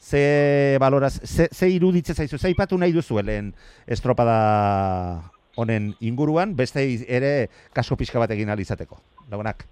[0.00, 3.54] Ze baloraz, ze, ze iruditze zaizu, ze aipatu nahi duzu lehen
[3.86, 9.00] estropada honen inguruan, beste ere kaso pixka bat egin alizateko.
[9.30, 9.66] Lagunak.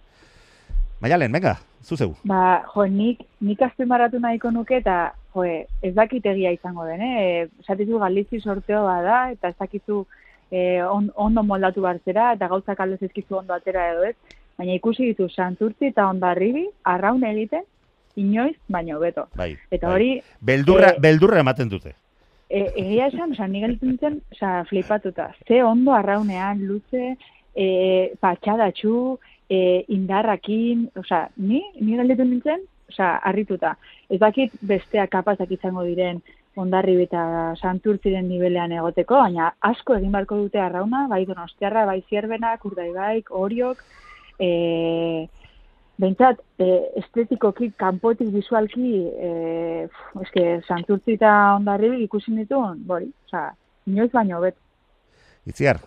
[1.05, 2.15] Maialen, venga, zuzeu.
[2.25, 7.49] Ba, jo, nik, nik azpimarratu nahiko nuke eta jo, ez dakitegia izango den, eh?
[7.61, 10.05] Esatizu galizi sorteo bada eta ez dakizu
[10.51, 14.17] eh, on, ondo moldatu bartzera eta gauzak aldez ezkizu ondo atera edo ez.
[14.57, 17.65] Baina ikusi ditu santurtzi eta ondarribi, arraun egiten,
[18.17, 19.27] inoiz, baino beto.
[19.35, 19.95] Bai, eta bai.
[19.95, 20.11] hori...
[20.41, 21.97] Beldurra, eh, beldurra ematen dute.
[22.55, 25.33] E, egia esan, oza, nire nintzen, oza, flipatuta.
[25.49, 27.17] Ze ondo arraunean, luze,
[27.55, 27.67] e,
[28.23, 29.19] patxadatxu,
[29.51, 29.59] e,
[29.97, 32.63] indarrakin, osea, ni, ni galdetu nintzen,
[32.93, 33.75] osea, harrituta.
[34.09, 36.23] Ez dakit besteak kapazak izango diren
[36.55, 37.25] ondarri eta
[37.59, 43.33] santurtziren nivelean egoteko, baina asko egin barko dute arrauna, bai donostiarra, bai zierbenak, urdai baik,
[43.35, 43.83] oriok,
[44.39, 45.27] e,
[46.01, 49.89] Bentsat, e, estetikoki, kanpotik, visualki, e,
[50.25, 53.51] eske, santurtzi eta ondarri ikusi dituen, bori, oza,
[53.87, 54.57] inoiz baino, bet.
[55.47, 55.79] Itziar,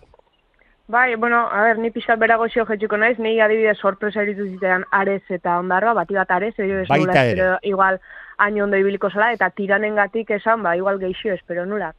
[0.88, 4.86] Bai, bueno, a ber, ni pixkat berago xio jetxiko naiz, ni adibidez sorpresa eritu zitean
[4.90, 8.00] Ares eta Ondarroa, bati bat Ares, edo ez nula, espero, igual
[8.38, 11.92] año ondo ibiliko zela, eta tiranengatik esan, ba, igual geixio, espero nula.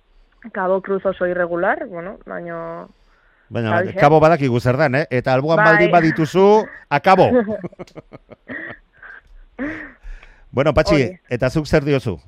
[0.52, 2.90] Cabo Cruz oso irregular, bueno, baino...
[3.50, 4.00] Baina, Horixe.
[4.00, 5.06] kabo badakigu zer dan, eh?
[5.10, 5.66] Eta alboan Bai.
[5.72, 7.30] baldin badituzu, akabo.
[10.52, 11.20] bueno, Patxi, Hori.
[11.30, 12.20] eta zuk zer diozu?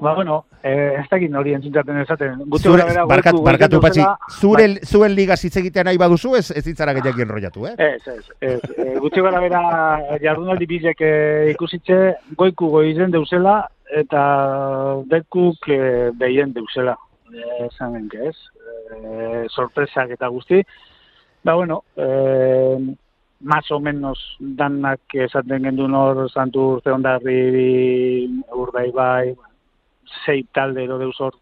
[0.00, 2.36] Ba, bueno, eh, ez dakit hori entzuntaten esaten.
[2.46, 4.78] Gutxi Zure, bera, barkatu, goiku- barkatu, Patxi, duzela- zure, Bai.
[4.86, 7.74] zuen liga hitz egitea nahi baduzu, ez, ez ditzara gehiago enrollatu, eh?
[7.78, 8.60] Ez, ez, ez.
[8.78, 14.22] E, gutxi gara bera jardunaldi bizek e, ikusitze goiku goizen deuzela eta
[15.10, 16.96] dekuk e, behien deuzela.
[17.66, 18.36] Esan ez?
[18.88, 20.62] E, sorpresak eta guzti.
[21.44, 22.94] Ba, bueno, e,
[23.40, 29.36] más o menos danak esaten gendu nor santu urte ondarri urdai bai,
[30.24, 31.36] sei talde ero deuz hor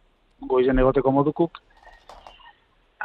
[0.51, 1.63] goizen egoteko modukuk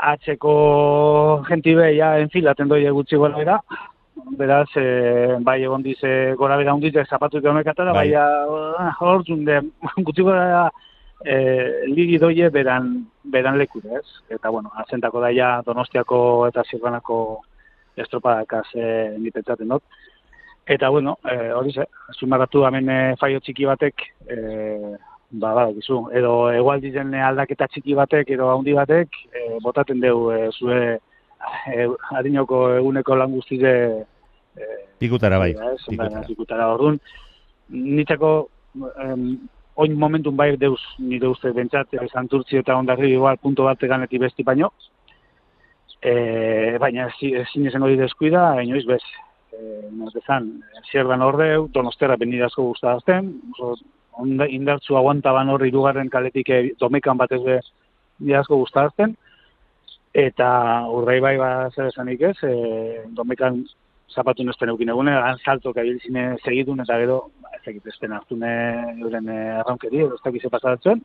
[0.02, 3.58] atzeko genti be, ja, enfilaten doi gutxi gora bera.
[4.38, 8.10] Beraz, e, bai egon dize gora bera hunditzek zapatu eta honekatara, Bai.
[8.12, 9.62] bai, hor zunde,
[9.98, 10.70] gutxi gora
[11.26, 14.06] e, ligi doie beran, beran leku, ez?
[14.30, 17.18] Eta, bueno, azentako daia Donostiako eta Zirbanako
[17.98, 18.86] estropadakaz e,
[19.20, 19.84] nipetzaten dut.
[20.66, 21.86] Eta, bueno, e, hori ze,
[22.20, 24.38] zumarratu hemen e, faio txiki batek, e,
[25.32, 30.80] ba, badakizu, edo egualdizen aldaketa txiki batek, edo handi batek, e, botaten deu e, zue
[30.98, 33.74] e, adinoko eguneko lan guztize
[34.56, 36.22] e, Pikutara bai, ez, pikutara.
[36.28, 37.00] pikutara orduan.
[37.74, 38.50] Nitzako
[39.02, 39.24] em,
[39.76, 44.22] oin momentun bai deuz, nire uste bentsat, e, santurtzi eta ondarri igual punto bat eganetik
[44.22, 44.72] besti baino.
[46.02, 49.02] E, baina ezi- ezin izango di deskuida, inoiz bez,
[49.54, 50.62] e, nozezan,
[50.92, 53.34] zierdan ordeu, donostera benida asko guztazten,
[54.50, 57.60] indartzu aguantaban hor irugarren kaletik e, domekan batez be
[58.20, 59.16] nire asko guztazten,
[60.14, 63.64] eta urdai bai ba zer esanik ez, e, domekan
[64.16, 68.52] zapatu nesten eukin egune, han salto kabiltzine segitun eta gero, ba, ez dakit esten hartune
[69.02, 71.04] euren eh, erraunkeri, edo ez dakize pasatzen,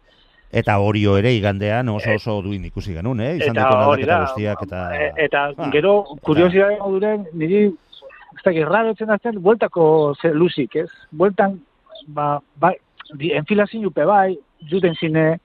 [0.57, 3.33] Eta horio ere igandean oso oso duin ikusi genuen, eh?
[3.41, 4.19] Izan Eta hori aldaketa da.
[4.29, 4.83] guztiak eta...
[4.95, 10.77] E- eta Ah, gero kuriosidade moduren niri ez dakit raro etzen azten bueltako ze lusik,
[10.77, 10.87] ez?
[11.11, 11.59] Bueltan
[12.07, 12.39] ba
[13.19, 14.39] di enfilazin jupe bai,
[14.71, 15.41] juten zine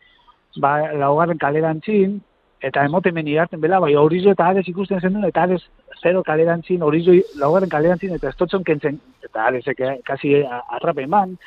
[0.62, 2.22] ba laugarren kalerantzin
[2.62, 5.64] eta emoten meni hartzen bela, bai horizo eta ades ikusten zen duen, eta ades
[6.02, 11.38] zero kalerantzin, horizo laugarren kalerantzin, eta estotzon kentzen, eta adesek eh, kasi a- atrape eman.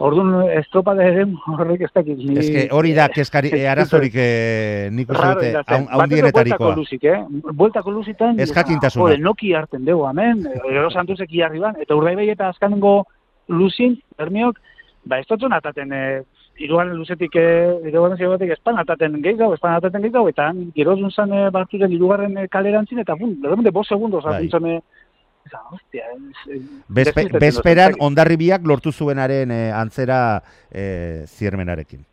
[0.00, 2.16] Orduan, estropada ere horrek ez dakit.
[2.16, 5.50] ni- Ez que hori da kezkari, eh, arazorik eh, nik uste dute,
[5.90, 6.74] haundienetarikoa.
[6.76, 7.18] Lusik, eh?
[7.52, 8.40] Bueltako lusitan...
[8.40, 9.10] Eskakintasuna.
[9.10, 13.02] Jode, noki harten dugu, hemen, ero santuzek iarriban, eta urdaibai eta azkanengo
[13.48, 14.56] lusin, bermiok,
[15.04, 16.22] ba, ez dutzu nataten, eh,
[16.60, 21.32] irugarren luzetik, eh, irugarren zigotik, espan ataten gehiago, espan ataten gehiago, eta han, gero zan
[21.32, 24.42] eh, batzuren irugarren eh, kalerantzin, eta bun, berremende, bost segundos, Bai.
[24.44, 24.80] hartzen eh,
[25.46, 32.04] Eza, hostia, ez, ez, Bezpe, bezperan ondarribiak lortu zuenaren eh, antzera eh, ziermenarekin.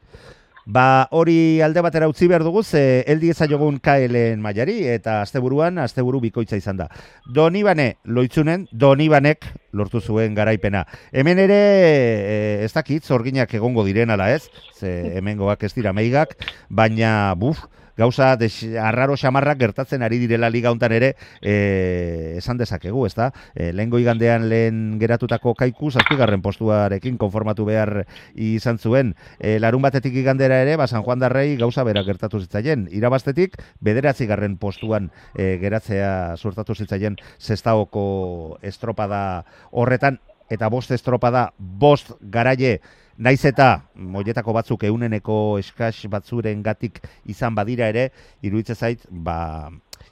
[0.67, 6.19] Ba, hori alde batera utzi behar dugu, ze eldi ezaiogun KLen mailari, eta asteburuan, asteburu
[6.25, 6.89] bikoitza izan da.
[7.37, 10.83] Donibane, loitzunen, Donibanek lortu zuen garaipena.
[11.13, 16.35] Hemen ere, eh, ez dakit, zorginak egongo diren ala ez, ze hemengoak ez dira meigak,
[16.67, 17.63] baina, buf,
[17.97, 23.31] gauza des, arraro xamarrak gertatzen ari direla liga hontan ere e, esan dezakegu, ezta?
[23.55, 29.15] E, lehengo igandean lehen geratutako kaiku zazpigarren postuarekin konformatu behar izan zuen.
[29.39, 32.87] E, larun batetik igandera ere, ba, San Juan Darrei gauza bera gertatu zitzaien.
[32.93, 42.77] Irabaztetik, bederatzigarren postuan e, geratzea suertatu zitzaien zestaoko estropada horretan, eta bost estropada, bost garaie,
[43.17, 48.11] Naiz eta moietako batzuk euneneko eskas batzuren gatik izan badira ere,
[48.45, 49.71] iruditzen zait, ba,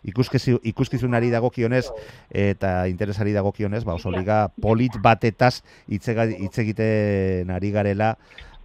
[0.10, 1.86] ikuskizu, ikuskizunari dagokionez
[2.34, 8.16] eta interesari dagokionez, ba, oso liga polit batetaz hitz egiten ari garela,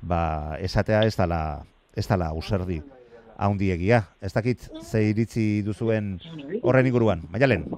[0.00, 1.60] ba, esatea ez dala,
[1.92, 2.80] ez dala userdi
[3.36, 4.06] haundiegia.
[4.20, 6.14] Ez dakit, ze iritzi duzuen
[6.62, 7.28] horren inguruan.
[7.32, 7.68] Maialen,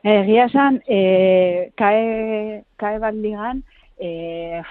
[0.00, 3.60] Egia esan, e, kae, kae bat ligan,
[4.00, 4.62] e,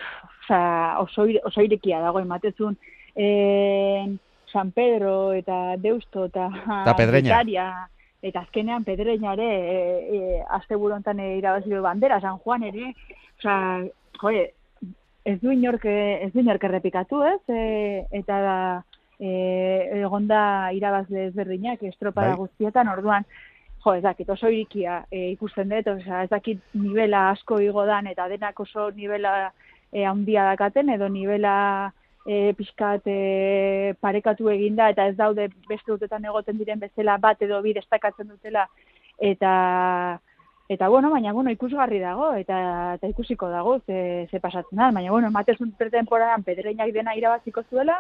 [0.50, 2.78] oza, oso, oso irekia dago ematezun,
[3.16, 4.18] e,
[4.52, 7.30] San Pedro eta Deusto eta Eta Pedreña.
[7.30, 7.90] Getaria,
[8.22, 12.96] eta azkenean Pedreña ere, e, e, azte burontan irabazi du bandera, San Juan ere,
[13.38, 13.86] oza,
[14.20, 14.54] joe,
[15.26, 17.42] ez du inork, ez du inork errepikatu, ez?
[17.48, 18.58] E, eta da,
[19.20, 19.30] e,
[20.02, 22.42] egonda irabazle ezberdinak estropada Bai.
[22.48, 23.28] guztietan, orduan,
[23.84, 28.08] jo, ez dakit, oso irikia e, ikusten dut, osea, ez dakit nivela asko igo dan,
[28.08, 29.52] eta denak oso nivela
[29.92, 31.94] e, handia dakaten, edo nivela
[32.26, 37.62] e, pixkat e, parekatu eginda, eta ez daude beste urtetan egoten diren bezala bat edo
[37.62, 38.68] bi destakatzen dutela,
[39.20, 40.20] eta
[40.70, 42.58] Eta bueno, baina bueno, ikusgarri dago eta
[42.94, 47.96] eta ikusiko dago ze, ze pasatzen da, baina bueno, ematezun pretemporadan pedreinak dena irabaziko zuela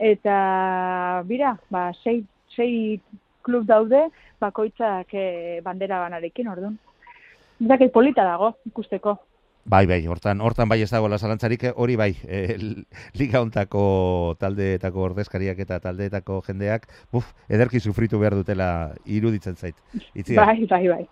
[0.00, 2.24] eta bira, ba sei,
[2.56, 2.98] sei
[3.46, 4.08] klub daude
[4.40, 6.78] bakoitzak e, bandera banarekin, orduan.
[7.60, 9.18] Zakit polita dago ikusteko.
[9.64, 12.56] Bai, bai, hortan, hortan bai ez dagoela zalantzarik, hori bai, e,
[13.20, 19.76] liga hontako taldeetako ordezkariak eta taldeetako jendeak, buf, ederki sufritu behar dutela iruditzen zait.
[20.14, 20.46] Itziar.
[20.46, 21.06] Bai, bai, bai.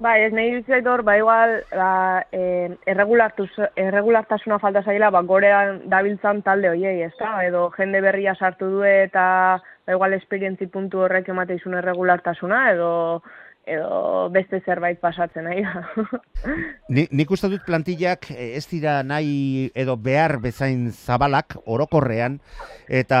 [0.00, 6.40] Bai, ez nahi ditzait hor, ba igual, ba, erregulartuz- erregulartasuna falta zaila, ba, gorean dabiltzan
[6.40, 7.34] talde hoiei, ez da?
[7.44, 12.88] Edo jende berria sartu du eta, ba, igual, esperientzi puntu horrek emate izun erregulartasuna, edo,
[13.66, 15.82] edo beste zerbait pasatzen nahi da.
[16.94, 22.40] Ni, nik uste dut plantillak eh, ez dira nahi edo behar bezain zabalak orokorrean
[22.88, 23.20] eta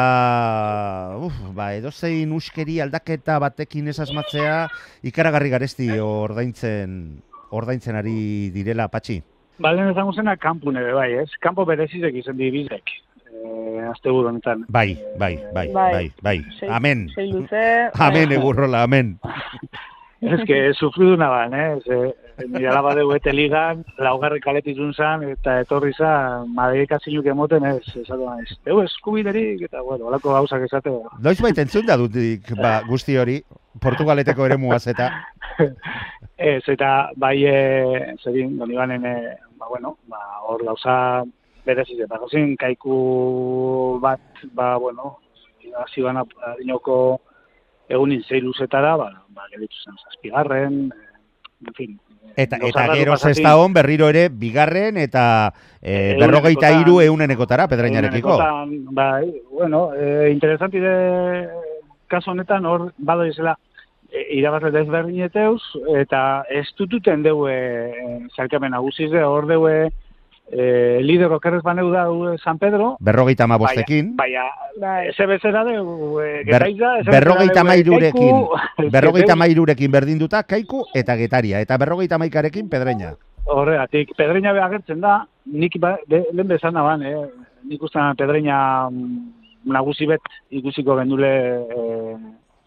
[1.20, 4.66] uf, ba, edozein uskeri aldaketa batekin ez asmatzea
[5.06, 7.20] ikaragarri garesti ordaintzen
[7.50, 9.20] ordaintzen ari direla patxi.
[9.60, 11.28] Balen ezango zena kanpun ere bai, ez?
[11.42, 12.90] Kanpo berezizek izan di bizek.
[13.30, 14.64] Eh, azte honetan.
[14.68, 15.92] Bai, bai, bai, Bai.
[15.92, 16.36] bai, bai.
[16.58, 17.08] Sei- Amen.
[17.14, 17.90] Sei luze.
[18.06, 19.18] Amen, egurrola, amen.
[20.34, 21.80] Ez que sufridu naban, eh?
[21.84, 22.14] Ze,
[22.48, 27.86] nire alaba dugu ete ligan, laugarri kaletizun zan, eta etorri zan, Madrid zinuk emoten ez,
[28.02, 28.58] esatu ez.
[28.66, 30.92] Ego eskubiderik, eta bueno, olako gauzak esate.
[31.24, 33.40] Noiz bait entzun da dutik ba, guzti hori,
[33.80, 35.08] Portugaleteko ere muaz eta
[36.36, 39.16] Ez, eta bai, e, zerin, doni banen, e,
[39.56, 41.24] ba, bueno, ba, hor gauza
[41.64, 45.16] berezik eta gozin kaiku bat, ba, bueno,
[45.80, 47.20] hasi bana adinoko
[47.90, 51.98] egunin zei luzetara, ba, ba gelitzu zen zazpigarren, eh, en fin.
[52.36, 55.24] Eta, eta gero zesta hon berriro ere bigarren eta
[55.82, 58.36] e, berrogeita iru eunenekotara pedreinarekiko.
[58.36, 61.48] egunenekotan, Bai, bueno, e, interesanti de
[62.06, 63.56] kaso honetan hor bado izela
[64.10, 65.60] e, irabazle desberdineteuz,
[65.98, 67.56] eta ez dututen deue
[68.36, 69.90] zalkamen nagusiz de, hor deue
[70.50, 74.16] e, lider okerrez baneu da ue San Pedro, Berrogeita ma bostekin.
[74.16, 74.44] baina
[74.80, 75.08] Bai.
[75.08, 75.82] eze bezera de e,
[76.44, 78.36] Ber- getaiza, berrogeita deue mairurekin.
[78.36, 81.60] Kaiku, Berrogeita mairurekin berdinduta kaiku eta getaria.
[81.60, 83.14] Eta berrogeita maikarekin pedreina.
[83.46, 87.26] Horregatik, pedreina be agertzen da, nik ba, be, lehen bezan ban, eh?
[87.64, 90.20] nik ustean pedreina mm, nagusi bet
[90.50, 92.16] ikusiko gendule eh,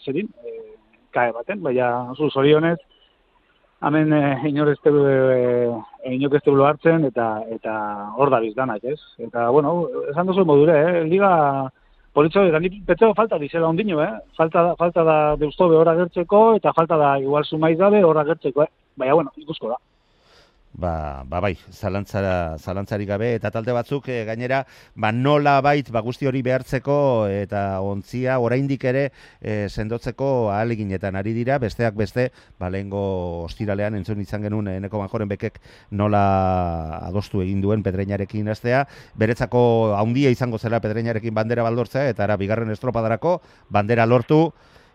[0.05, 0.75] zerin, eh,
[1.11, 2.79] kae baten, baina zu zorionez,
[3.87, 5.69] hemen eh, inor ez tebu, eh,
[6.15, 7.75] inok ez tebu hartzen, eta eta
[8.17, 8.99] hor da bizdanak, ez?
[9.27, 9.75] Eta, bueno,
[10.11, 11.03] esan duzu modure, eh?
[11.09, 11.31] Liga
[12.13, 14.11] politxo, eta nik beteo falta dizela ondino, eh?
[14.37, 18.71] Falta falta da deustobe hor agertzeko, eta falta da igual sumaiz dabe hor agertzeko, eh?
[18.95, 19.81] Baina, bueno, ikusko da.
[20.73, 24.63] Ba, ba bai, zalantzara, zalantzarik gabe, eta talde batzuk e, gainera,
[24.97, 29.03] ba nola bait, ba guzti hori behartzeko, eta ontzia oraindik ere
[29.37, 33.03] e, sendotzeko ahaleginetan ari dira, besteak beste, ba lehengo
[33.45, 35.61] ostiralean entzun izan genuen eneko banjoren bekek
[35.91, 36.25] nola
[37.05, 42.73] adostu egin duen pedreinarekin astea, beretzako haundia izango zela pedreinarekin bandera baldortzea, eta ara bigarren
[42.73, 44.47] estropadarako bandera lortu,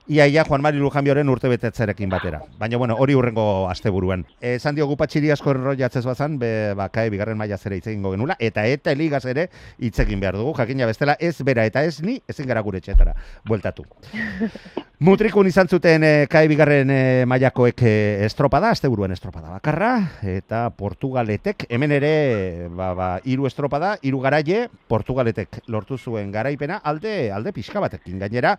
[0.09, 2.39] Iaia Juan Mari Lujanbioren urte betetzerekin batera.
[2.57, 4.23] Baina, bueno, hori urrengo asteburuan.
[4.41, 8.15] E, esan diogu patxiri asko erroiatzez bazan, be, ba, kae bigarren maila zere hitz egingo
[8.17, 11.99] genula, eta eta ligaz ere hitz egin behar dugu, jakina bestela ez bera eta ez
[12.01, 13.85] ni, ezin gara gure txetara, bueltatu.
[14.99, 17.91] Mutrikun izan zuten e, kae bigarren e, mailakoek e,
[18.27, 19.93] estropada, asteburuen estropada bakarra,
[20.27, 27.31] eta Portugaletek, hemen ere, ba, ba, hiru estropada, hiru garaie, Portugaletek lortu zuen garaipena, alde,
[27.31, 28.57] alde pixka batekin gainera,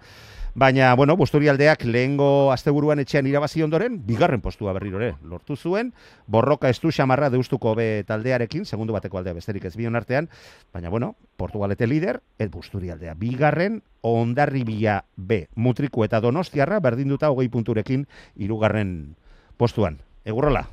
[0.55, 5.91] Baina, bueno, Busturialdeak lehengo asteburuan etxean irabazi ondoren, bigarren postua berriro ere lortu zuen,
[6.25, 10.31] borroka estu xamarra deustuko be taldearekin, segundu bateko aldea besterik ez bion artean,
[10.73, 18.05] baina, bueno, Portugalete lider, et Busturialdea bigarren, ondarribia B, mutriku eta donostiarra berdinduta hogei punturekin
[18.35, 19.15] hirugarren
[19.57, 19.97] postuan.
[20.27, 20.65] Egurrola?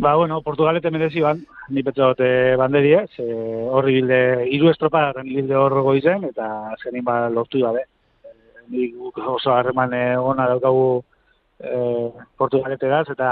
[0.00, 5.10] Ba, bueno, Portugalete merezi ban, ni petzot eh, banderi ez, eh, horri bilde, hiru estropa
[5.18, 7.84] bilde hor goizen, eta azkenin ba lortu dabe.
[8.24, 11.02] Eh, nik guk oso harreman eh, ona daukagu
[11.58, 12.08] eh,
[12.40, 13.28] Portugalete daz, eta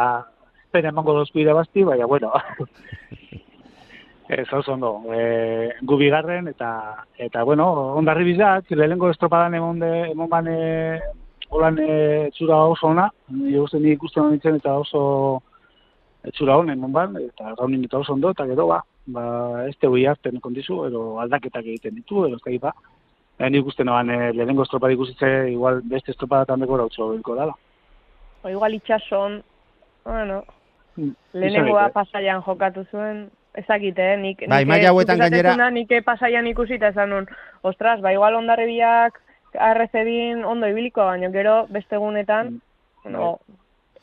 [0.71, 2.35] pena emango dozku irabazti, baina, bueno,
[4.29, 7.67] ez oso ondo, eh, gu bigarren, eta, eta bueno,
[7.97, 11.01] ondarri bizak, lehenko estropadan emon, de, emon ban, eh,
[11.49, 15.03] holan eh, txura oso ona, ni uste ni ikusten nintzen eta oso
[16.29, 19.25] etxura honen monban, eta raunin eta oso ondo, eta gero, ba, ba
[19.65, 22.75] ez tegu hartzen kondizu, edo aldaketak egiten ditu, edo ez da ba.
[23.39, 27.55] E, nik uste noan, e, lehenengo estropa ikusitze, igual beste estropadatan deko rautxo bilko dala.
[28.43, 29.41] O igual itxason,
[30.05, 30.43] bueno,
[30.99, 34.17] Mm, lehenengoa pasaian jokatu zuen, ezakite, eh?
[34.17, 37.27] nik, Bai, maila hauetan gainera- nik pasaian ikusita esan nun,
[37.63, 39.21] ostras, ba igual ondarribiak
[39.59, 42.61] arrezedin ondo ibiliko, baina gero beste egunetan,
[43.05, 43.39] no,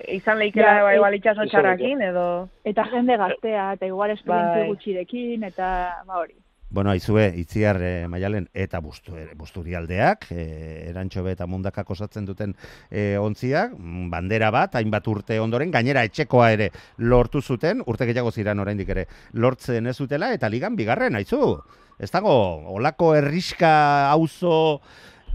[0.07, 2.49] izan leikela Ja, ba, e- igual itxaso txarrakin, edo...
[2.63, 4.67] Eta jende gaztea, eta igual esperientzia Bai.
[4.67, 6.35] gutxirekin, eta ba hori.
[6.75, 10.41] Bueno, aizue, itziar e, maialen eta bustu, busturialdeak, e,
[10.89, 12.51] erantxobe eta mundakak osatzen duten
[12.91, 16.67] e, ontziak, mm, bandera bat, hainbat urte ondoren, gainera etxekoa ere
[16.97, 19.07] lortu zuten, urte gehiago ziran oraindik ere
[19.39, 21.53] lortzen ez zutela, eta ligan bigarren, aizu.
[21.95, 22.35] Ez dago,
[22.75, 23.71] olako herriska
[24.11, 24.59] auzo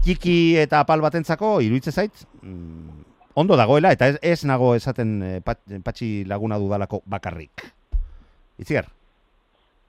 [0.05, 5.65] txiki eta apal batentzako, iruitze zait, mm, ondo dagoela, eta ez, ez nago esaten pat,
[5.81, 7.71] patxi laguna dudalako bakarrik.
[8.61, 8.93] Itziar?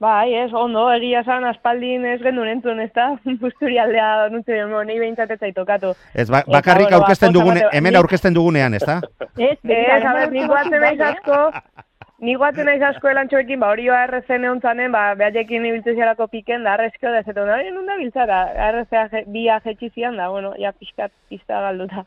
[0.03, 3.05] Bai, ez, ondo, egia esan aspaldin ez gendu entzun, ez da?
[3.43, 5.93] Busturialdea nutze, no, nahi behintzat ez zait tokatu.
[6.11, 8.99] Ez ba, bakarrik bueno, aurkezten dugune, hemen aurkezten dugunean, ez da?
[9.37, 11.39] Ez, Ez, a ber, nik guatzen naiz asko,
[12.27, 16.75] nik guatzen naiz asko elantxoekin, ba, hori ARC-ne hontzanen, ba, behatekin ibiltzen zialako piken, da,
[16.75, 21.15] arrezkio da, zetu, hori nun da biltzara, ARC bi ajetxi zian, da, bueno, ja pixkat
[21.31, 22.03] pista galduta.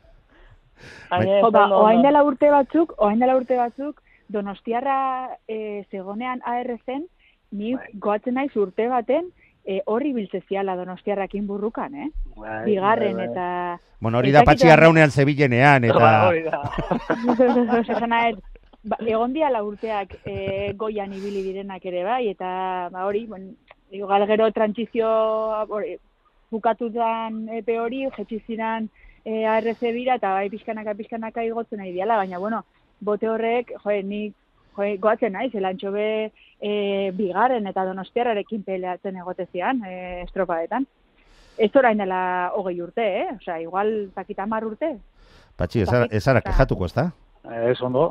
[1.08, 7.06] Baina, ba, ondo, oain dela urte batzuk, oain dela urte batzuk, Donostiarra e, zegonean ARZ-en,
[7.50, 7.90] ni Bai.
[7.94, 9.30] goatzen naiz urte baten,
[9.64, 12.10] e, horri biltze ziala Donostiarrakin burrukan, eh?
[12.36, 13.32] Bai, Bigarren, bai, bai.
[13.32, 13.80] eta...
[14.00, 16.28] Bueno, hori da patxi arraunean zebilenean, eta...
[16.28, 16.60] hori da.
[18.86, 22.48] Ba, egon diala urteak e, goian ibili direnak ere bai, eta
[22.92, 23.48] ba, hori, bon,
[23.90, 25.08] igual gero trantzizio
[25.66, 25.96] hori,
[26.54, 28.86] bukatutan epe hori, jetxi ziren
[29.24, 32.62] e, ARC bira, eta bai pixkanaka pixkanaka igotzen nahi diala, baina bueno,
[33.00, 34.36] bote horrek, jo, nik
[34.76, 40.86] jo, goatzen naiz, elantxo be e, bigarren eta donostiarrarekin peleatzen egotezian, e, estropadetan.
[41.58, 43.28] Ez orain dela hogei urte, eh?
[43.38, 44.96] Osea, igual zakita mar urte.
[45.56, 47.10] Patxi, ez ara- ez ara kejatuko, ez da?
[47.70, 48.10] Ez ondo.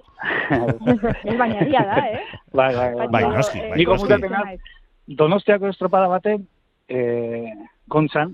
[1.27, 2.21] Ez baina egia da, eh?
[2.59, 3.07] bai, bai, bai.
[3.11, 3.85] Bai, noski, eh, bai, noski.
[3.91, 4.59] konfutatzen naiz.
[5.07, 6.47] Donostiako estropada baten,
[6.89, 7.53] e,
[7.89, 8.31] kontzan,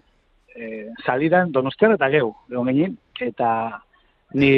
[0.55, 3.81] e, salidan Donostiara eta geu, egon ginen, eta
[4.33, 4.51] ni...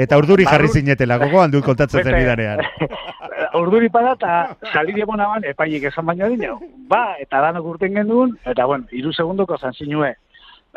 [0.00, 2.62] Eta urduri jarri zinetela, gogoan du kontatzen zen bidanean.
[3.60, 6.58] Urduri pada eta salidi bonaban epainik esan baino dino.
[6.90, 10.12] Ba, eta danok urten gendun, eta bueno, iru segundoko zan zinue.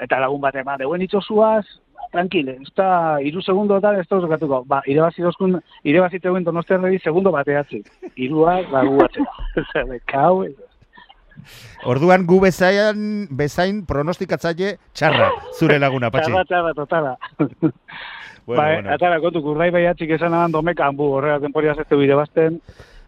[0.02, 1.64] Eta lagun bat ema, deuen itxosuaz,
[2.14, 4.64] tranquile, ez da, iru segundo eta ez da osokatuko.
[4.70, 7.84] Ba, irebazi dozkun, irebazi teuen donostiarreri segundo bateatzi.
[8.16, 9.34] Iruak, ba, gu atzera.
[9.74, 10.46] Zer, kau,
[11.90, 16.32] Orduan gu bezain, bezain pronostikatzaile txarra, zure laguna, patxi.
[16.32, 17.18] txarra, txarra, totala.
[18.46, 18.94] Bueno, ba, bueno.
[18.94, 22.60] atara, kontu, kurrai baiatzik esan aban domekan, bu, horrela temporia zezte bide bazten,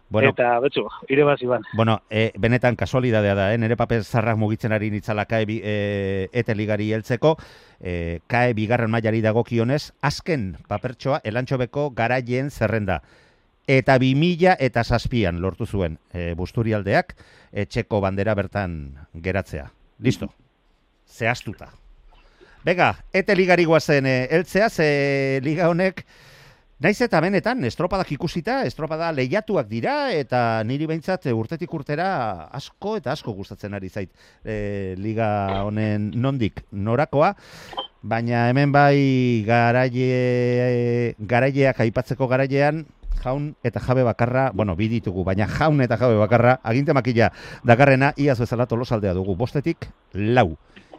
[0.08, 1.64] Bueno, eta betxu, irebazi ban.
[1.74, 3.58] Bueno, e, benetan kasualidadea da, eh?
[3.58, 7.34] nire paper zarrak mugitzen ari nitzala kae bi, e, ete ligari heltzeko,
[7.80, 13.00] e, kae bigarren mailari dagokionez, azken papertxoa elantxobeko garaien zerrenda.
[13.66, 17.16] Eta bi mila eta zazpian lortu zuen e, busturialdeak
[17.50, 18.78] etxeko bandera bertan
[19.24, 19.66] geratzea.
[19.98, 20.30] Listo.
[21.10, 21.72] Zehaztuta.
[22.66, 24.86] Bega, ete ligari guazen e, heltzea, ze
[25.44, 26.00] liga honek
[26.82, 32.08] Naiz eta benetan, estropadak ikusita, estropada lehiatuak dira, eta niri behintzat urtetik urtera
[32.58, 34.10] asko eta asko gustatzen ari zait
[34.42, 37.30] e, liga honen nondik norakoa,
[38.02, 42.82] baina hemen bai garaie, garaileak aipatzeko garailean,
[43.22, 47.30] jaun eta jabe bakarra, bueno, bi ditugu, baina jaun eta jabe bakarra, aginte makila
[47.64, 50.50] dakarrena, iaz bezala tolosaldea dugu, bostetik lau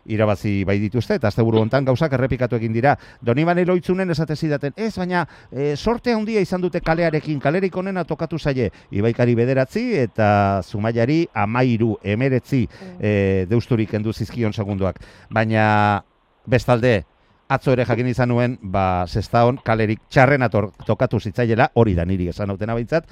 [0.07, 2.95] irabazi bai dituzte, eta asteburu hontan gauzak errepikatu egin dira.
[3.21, 8.39] Donibane loitzunen esate zidaten, ez, baina e, sorte handia izan dute kalearekin, kalerik onena tokatu
[8.39, 12.65] zaie, ibaikari bederatzi, eta zumaiari amairu, emeretzi
[12.99, 14.99] e, deusturik kendu zizkion segunduak.
[15.33, 16.03] Baina,
[16.47, 17.01] bestalde,
[17.47, 22.51] atzo ere jakin izan nuen, ba, zestaon kalerik txarrena tokatu zitzaiela, hori da niri esan
[22.51, 23.07] hautena behintzat,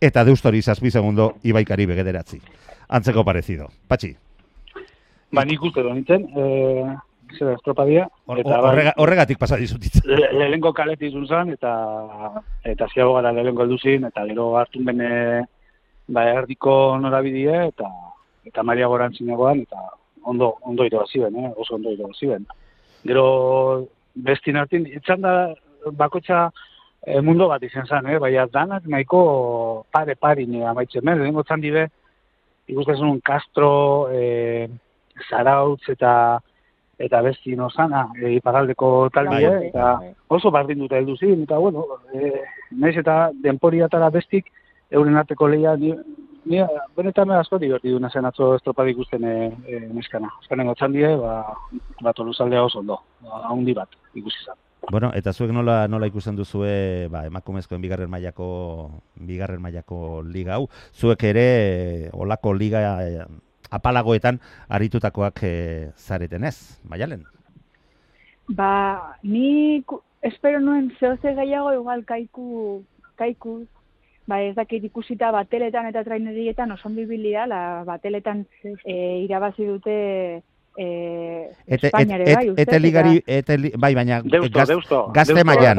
[0.00, 2.40] eta deustori zazpi segundo ibaikari begederatzi.
[2.90, 3.68] Antzeko parezido.
[3.88, 4.14] Patxi,
[5.30, 6.44] Ba, nik uste do nintzen, e,
[7.36, 10.02] zera estropadia, eta bai, horrega, horregatik pasa dizutitza.
[10.04, 11.74] le- lehenko kaleti izun zen, eta,
[12.64, 15.10] eta ziago gara lehenko elduzin, eta gero hartun bene,
[16.08, 17.90] ba, erdiko norabidie, eta,
[18.44, 19.86] eta Maria Goran zinegoan, eta
[20.24, 21.52] ondo, ondo iro ziben, eh?
[21.56, 22.46] oso ondo iro ziben.
[23.04, 25.54] Gero, bestin hartin, itzan da,
[25.92, 26.50] bakotxa
[27.06, 28.18] e, mundo bat izan zen, eh?
[28.18, 31.86] baina danak nahiko pare parin amaitzen, ben, lehenko txan dibe,
[32.66, 34.68] ikusten Castro, e,
[35.28, 36.12] Zarautz eta
[37.00, 39.68] eta besti nozana, e, iparaldeko taldie, Bai.
[39.70, 39.86] eta
[40.28, 42.42] oso bardin dute heldu ziren, eta bueno, e,
[42.76, 44.50] naiz eta denporiatara bestik,
[44.90, 45.94] euren arteko lehia, ni,
[46.44, 46.60] ni
[46.96, 50.28] benetan asko divertidu nazen atzo estropadik ikusten e, e, neskana.
[50.42, 51.38] Azkenengo txandie, ba,
[52.04, 54.58] ba toluzaldea oso ondo, ba, haundi bat ikusi zen.
[54.90, 58.48] Bueno, eta zuek nola nola ikusten duzue, ba, emakumezkoen bigarren mailako
[59.28, 61.46] bigarren mailako liga hau, zuek ere
[62.12, 62.82] olako liga
[63.70, 67.24] apalagoetan aritutakoak eh, zareten ez, Maialen?
[68.48, 69.84] Ba, ni
[70.22, 72.82] espero nuen zehoze gehiago igual kaiku,
[73.16, 73.66] kaiku,
[74.26, 78.44] ba ez dakit ikusita bateletan eta trainerietan oso ondo ibili da, la bateletan
[78.84, 78.94] e,
[79.24, 79.96] irabazi dute
[80.76, 84.68] e, Ete, et, Espainiare, et, bai, uste, ete ligari, ete li- bai, baina Deusto, gaz-
[84.68, 85.06] deusto.
[85.12, 85.46] gazte deusto.
[85.46, 85.76] mailan.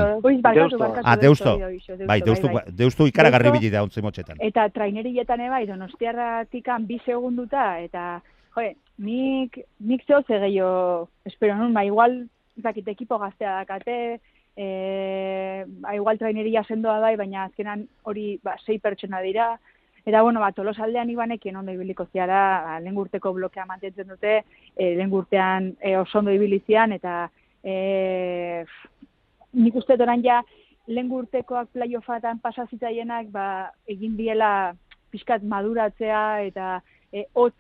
[0.54, 0.78] Deusto.
[0.78, 1.02] barkatu.
[1.08, 1.58] Ah, Deusto.
[1.58, 2.64] da, ixo, bai, deustu, bai, bai.
[2.76, 4.38] deustu ikaragarri Deusto- bili da ontzi motxetan.
[4.40, 8.22] Eta trainerietan bai, donostiarratikan bi segunduta, eta,
[8.56, 12.28] joe, nik, nik zehoze gehiago, espero nun, ba, igual,
[12.58, 14.20] ez dakit, ekipo gaztea dakate,
[14.58, 19.60] e, ba, igual traineria sendoa bai, baina azkenan hori, ba, sei pertsona dira,
[20.06, 24.40] Eta, bueno, ba, tolosaldean ibanekien ondo ibiliko ziara, ba, lehen urteko blokea mantentzen dute,
[24.76, 27.30] e, lehen urtean e, oso ondo ibilizian, eta
[27.64, 28.66] e,
[29.54, 30.40] nik uste doran ja,
[30.88, 33.46] lehen urtekoak playofatan pasazitzaienak, ba,
[33.86, 34.74] egin diela
[35.14, 36.80] pixkat maduratzea, eta
[37.14, 37.58] e, hotz,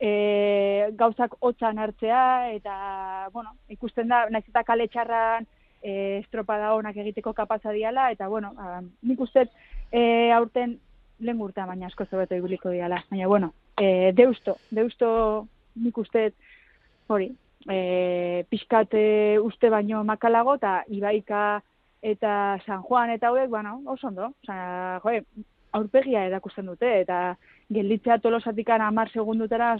[0.00, 2.24] e, gauzak hotzan hartzea,
[2.56, 5.44] eta, bueno, ikusten da, naiz eta kale txarran,
[5.82, 9.44] e, estropada honak egiteko kapaza diala, eta, bueno, a, nik uste
[9.92, 10.78] e, aurten
[11.20, 13.02] lehen urtea baina asko zobeto ibiliko diala.
[13.10, 15.08] Baina, bueno, e, deusto, deusto
[15.82, 16.30] nik uste
[17.08, 17.30] hori,
[17.68, 19.06] e, pixkat e,
[19.42, 21.42] uste baino makalago, eta Ibaika
[22.02, 22.32] eta
[22.66, 24.32] San Juan eta hauek, bueno, oso ondo.
[24.44, 25.22] Osa, joe,
[25.72, 27.36] aurpegia erakusten dute, eta
[27.72, 29.76] gelditzea tolosatikan amar segundutara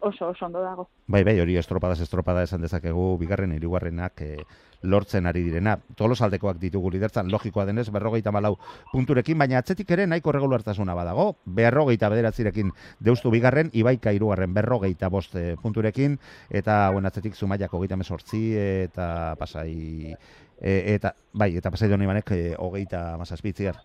[0.00, 0.88] oso, oso ondo dago.
[1.06, 4.44] Bai, bai, hori estropadas estropada esan dezakegu, bigarren, hirugarrenak eh,
[4.82, 5.76] lortzen ari direna.
[5.98, 8.56] Tolosaldekoak ditugu lidertzan, logikoa denez, berrogeita malau
[8.92, 11.28] punturekin, baina atzetik ere nahiko regulartasuna badago.
[11.44, 16.18] Berrogeita bederatzirekin deustu bigarren, ibaika hirugarren berrogeita bost eh, punturekin,
[16.50, 18.44] eta buen atzetik zumaiak hogeita mesortzi,
[18.88, 20.14] eta pasai...
[20.58, 23.78] E, eta, bai, eta pasai doni banek e, hogeita mazazpitziar.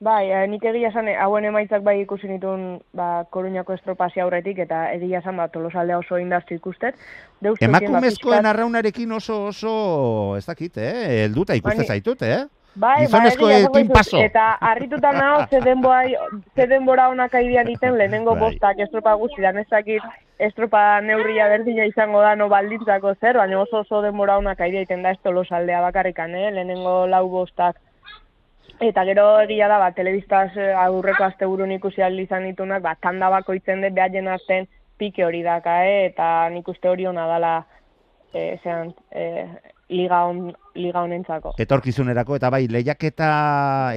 [0.00, 4.62] Bai, eh, nik egia esan, eh, hauen emaitzak bai ikusi nituen ba, koruñako estropazia aurretik,
[4.64, 6.96] eta egia esan, ba, tolosaldea oso indaztu ikustet.
[7.60, 9.74] Emakumezkoen ba, arraunarekin oso oso,
[10.38, 11.26] ez dakit, eh?
[11.26, 12.46] Elduta ikuste Bani- zaitut, eh?
[12.80, 14.22] Bai, Gizonezkoekin bai, esango paso.
[14.24, 16.00] Eta harrituta nago, ze denbora,
[16.54, 18.40] ze denbora onak aidean iten, lehenengo Bai.
[18.46, 20.00] bostak estropa guztian, ez dakit
[20.38, 25.02] estropa neurria berdina izango da no baldintzako zer, baina oso oso denbora onak aidea iten
[25.02, 26.50] da ez tolosaldea bakarrikan, eh?
[26.52, 27.76] lehenengo lau bostak.
[28.80, 33.82] Eta gero egia da, ba, telebistaz eh, aurreko asteburun ikusi izan ditunak, ba, tanda bakoitzen
[33.82, 34.66] dut behaien artean
[34.98, 36.06] pike hori daka, eh?
[36.12, 37.52] eta nik uste hori hona dala
[38.32, 39.46] eh, zean, eh,
[39.90, 41.54] liga, on, liga honentzako.
[41.58, 43.30] etorkizunerako eta bai lehiaketa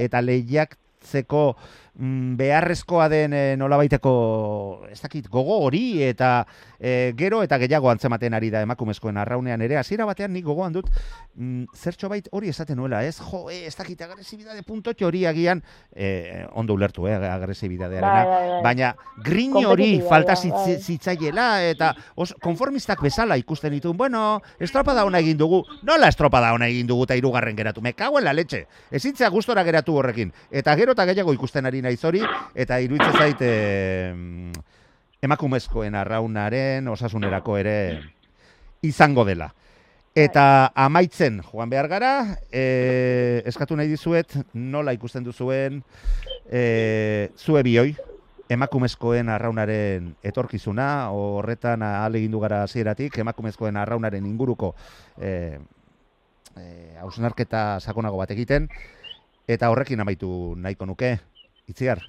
[0.04, 1.44] eta lehiaktzeko
[1.94, 6.44] beharrezkoa den e, nolabaiteko ez dakit gogo hori eta
[6.80, 9.78] e, gero eta gehiago antzematen ari da emakumezkoen arraunean ere.
[9.78, 10.90] Hasiera batean nik gogoan dut
[11.36, 13.20] mm, zertxo bait hori esaten nuela ez?
[13.22, 15.62] Jo e, ez dakit agresibidade puntotxo hori agian
[15.94, 18.62] e, ondo ulertu eh agresibidadearena Bai, bai, bai.
[18.62, 20.50] baina grin hori falta bai.
[20.50, 25.62] zitz, zitzaiela eta os, konformistak bezala ikusten ditun bueno estropada ona egin dugu.
[25.82, 27.80] Nola estropada ona egin dugu eta hirugarren geratu?
[27.80, 28.66] Me cago en la leche.
[28.90, 30.32] Ezintzea gustora geratu horrekin.
[30.50, 32.22] Eta gero eta gehiago ikusten ari naiz hori
[32.54, 34.14] eta iruditzen zait eh,
[35.24, 37.76] emakumezkoen arraunaren osasunerako ere
[38.84, 39.52] izango dela.
[40.14, 42.12] Eta amaitzen joan behar gara,
[42.54, 45.80] e, eskatu nahi dizuet, nola ikusten duzuen
[46.46, 47.96] e, zue bioi,
[48.54, 54.74] emakumezkoen arraunaren etorkizuna, horretan alegindu gara hasieratik emakumezkoen arraunaren inguruko
[55.18, 55.58] e,
[56.54, 56.64] e,
[57.02, 58.68] hausnarketa sakonago bat egiten,
[59.50, 61.16] eta horrekin amaitu nahiko nuke,
[61.68, 62.02] itziar.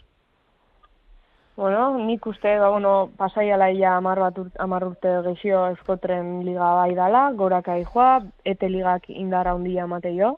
[1.56, 6.74] Bueno, nik uste, ba, bueno, pasaiala ia amar, bat ur, amar urte gexio euskotren liga
[6.76, 10.34] bai dala, goraka joa, ete ligak indara handia emate jo,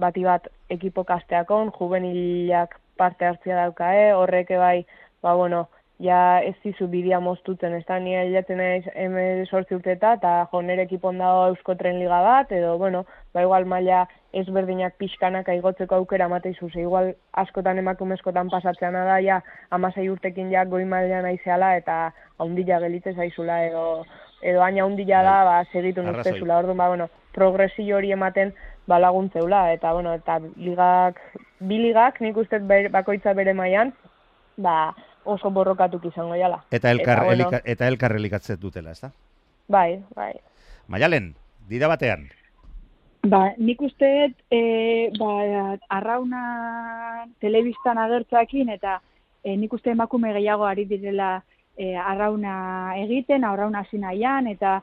[0.00, 4.86] bati bat ekipo kasteakon, juvenilak parte hartzia daukae, horreke bai,
[5.20, 5.66] ba, bueno,
[6.00, 10.62] ja ez dizu bidea moztutzen, ez da, nire hilatzen naiz hemen sortzi urteta, eta jo,
[10.64, 13.04] nire ekipon dago euskotren liga bat, edo, bueno,
[13.36, 19.42] ba, igual maila ezberdinak pixkanak aigotzeko aukera mateizu, ze igual askotan emakumezkotan pasatzeana da, ja,
[19.70, 24.04] amasei urtekin ja goi mailean aizeala, eta haundila gelitze zaizula, edo,
[24.42, 26.16] edo aina haundila da, ba, segitu Arrazoi.
[26.32, 28.54] nuztezula, orduan, ba, bueno, progresio hori ematen
[28.86, 31.20] ba, laguntzeula, eta, bueno, eta ligak,
[31.60, 33.92] bi ligak, nik uste ber- bakoitza bere mailan,
[34.56, 36.62] ba, oso borrokatuk izango jala.
[36.70, 37.44] Eta elkar, Eta, bueno.
[37.48, 39.10] elika- eta elkar elikatzen dutela, ezta?
[39.68, 40.32] Bai, bai.
[40.88, 41.34] Maialen,
[41.68, 42.28] dira batean.
[43.26, 46.42] Ba, nik uste dut, e, ba, arrauna
[47.42, 49.00] telebistan agertzakin eta
[49.42, 51.40] e, nik uste emakume gehiago ari direla
[51.74, 54.76] e, arrauna egiten, arrauna hasi nahian, eta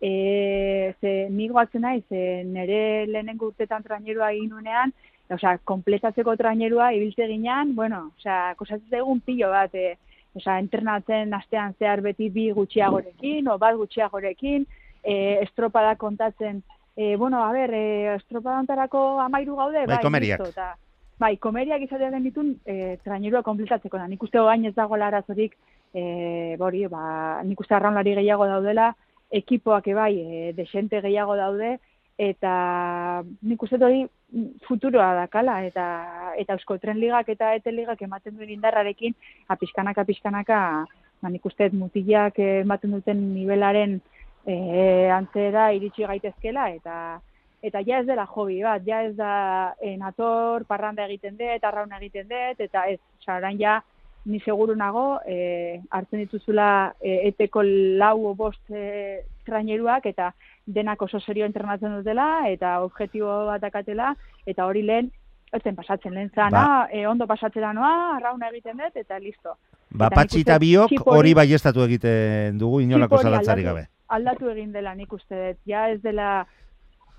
[0.00, 4.92] e, ze nigo atzen naiz, e, nire lehenengo urtetan trainerua egin nunean,
[5.32, 9.96] osea, kompletatzeko trainerua ibiltze ginean, bueno, osea, kosatzen egun pilo bat, e,
[10.36, 14.68] osea, entrenatzen astean zehar beti bi gutxiagorekin, o bat gutxiagorekin,
[15.02, 15.14] e,
[15.46, 16.60] estropada kontatzen,
[16.96, 20.40] e, bueno, a ber, e, estropada ontarako amairu gaude, Bai, komeriak.
[20.40, 20.76] listo, eta,
[21.18, 24.08] bai, komeriak izatea den ditun, e, trainerua kompletatzeko da.
[24.08, 25.56] Nik uste oain ez dagoela arazorik,
[25.92, 28.94] e, bori, ba, nik uste arraunlari gehiago daudela,
[29.30, 31.76] ekipoak ebai, e, desente gehiago daude,
[32.16, 34.06] eta nik uste hori
[34.66, 39.14] futuroa dakala, eta eta Eusko Tren Ligak eta Ete Ligak ematen duen indarrarekin,
[39.52, 40.60] apiskanaka, apiskanaka,
[41.22, 44.00] ba, nik uste mutilak ematen duten nivelaren
[44.46, 47.20] e, antzera iritsi gaitezkela, eta
[47.66, 51.98] eta ja ez dela hobi bat, ja ez da e, nator, parranda egiten dut, arrauna
[51.98, 53.80] egiten dut, eta ez, orain ja,
[54.26, 57.62] ni seguru nago, e, hartzen dituzula e, eteko
[57.98, 60.32] lau o bost e, traineruak, eta
[60.66, 64.12] denak oso serio entrenatzen dutela, eta objektibo bat dakatela,
[64.46, 65.10] eta hori lehen,
[65.54, 66.88] ez zen pasatzen, lehen zana, Ba.
[66.92, 69.56] e, ondo pasatzera noa, arrauna egiten dut, eta listo.
[69.90, 73.86] Ba, patxi eta biok hori- baiestatu egiten dugu inolako aldatu- gabe.
[74.08, 76.46] Aldatu egin dela nik uste dut, ja ez dela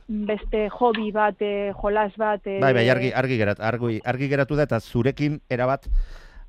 [0.08, 4.56] beste hobi bat, e, jolas bat, e, Bai, bai, argi, argi, gerat, argi, argi geratu
[4.56, 5.90] da eta zurekin erabat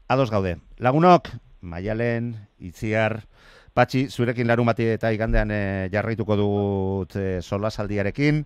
[0.09, 0.57] ados gaude.
[0.79, 3.21] Lagunok, Maialen, Itziar,
[3.79, 8.43] Patxi, zurekin larun bati eta igandean eh, jarraituko dut e, solasaldiarekin.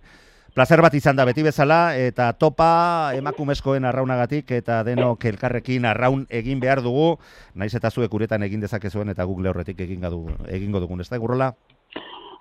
[0.53, 6.61] Plazer bat izan da beti bezala, eta topa emakumezkoen arraunagatik, eta denok elkarrekin arraun egin
[6.61, 7.15] behar dugu,
[7.57, 11.17] naiz eta zuek uretan egin dezakezuen, eta guk lehorretik egin gadu, egingo dugun, ez da,
[11.17, 11.55] gurrola?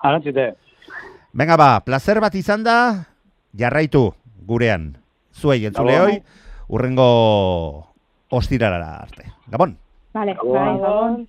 [0.02, 0.54] Arantzite.
[1.32, 3.06] Venga ba, plazer bat izan da,
[3.56, 4.10] jarraitu
[4.46, 4.96] gurean.
[5.32, 6.18] Zuei, entzuleoi,
[6.68, 7.06] urrengo
[8.28, 9.30] ostirarara arte.
[9.48, 9.78] Gabon!
[10.12, 10.52] Vale, Gabon.
[10.52, 11.22] bai, gabon.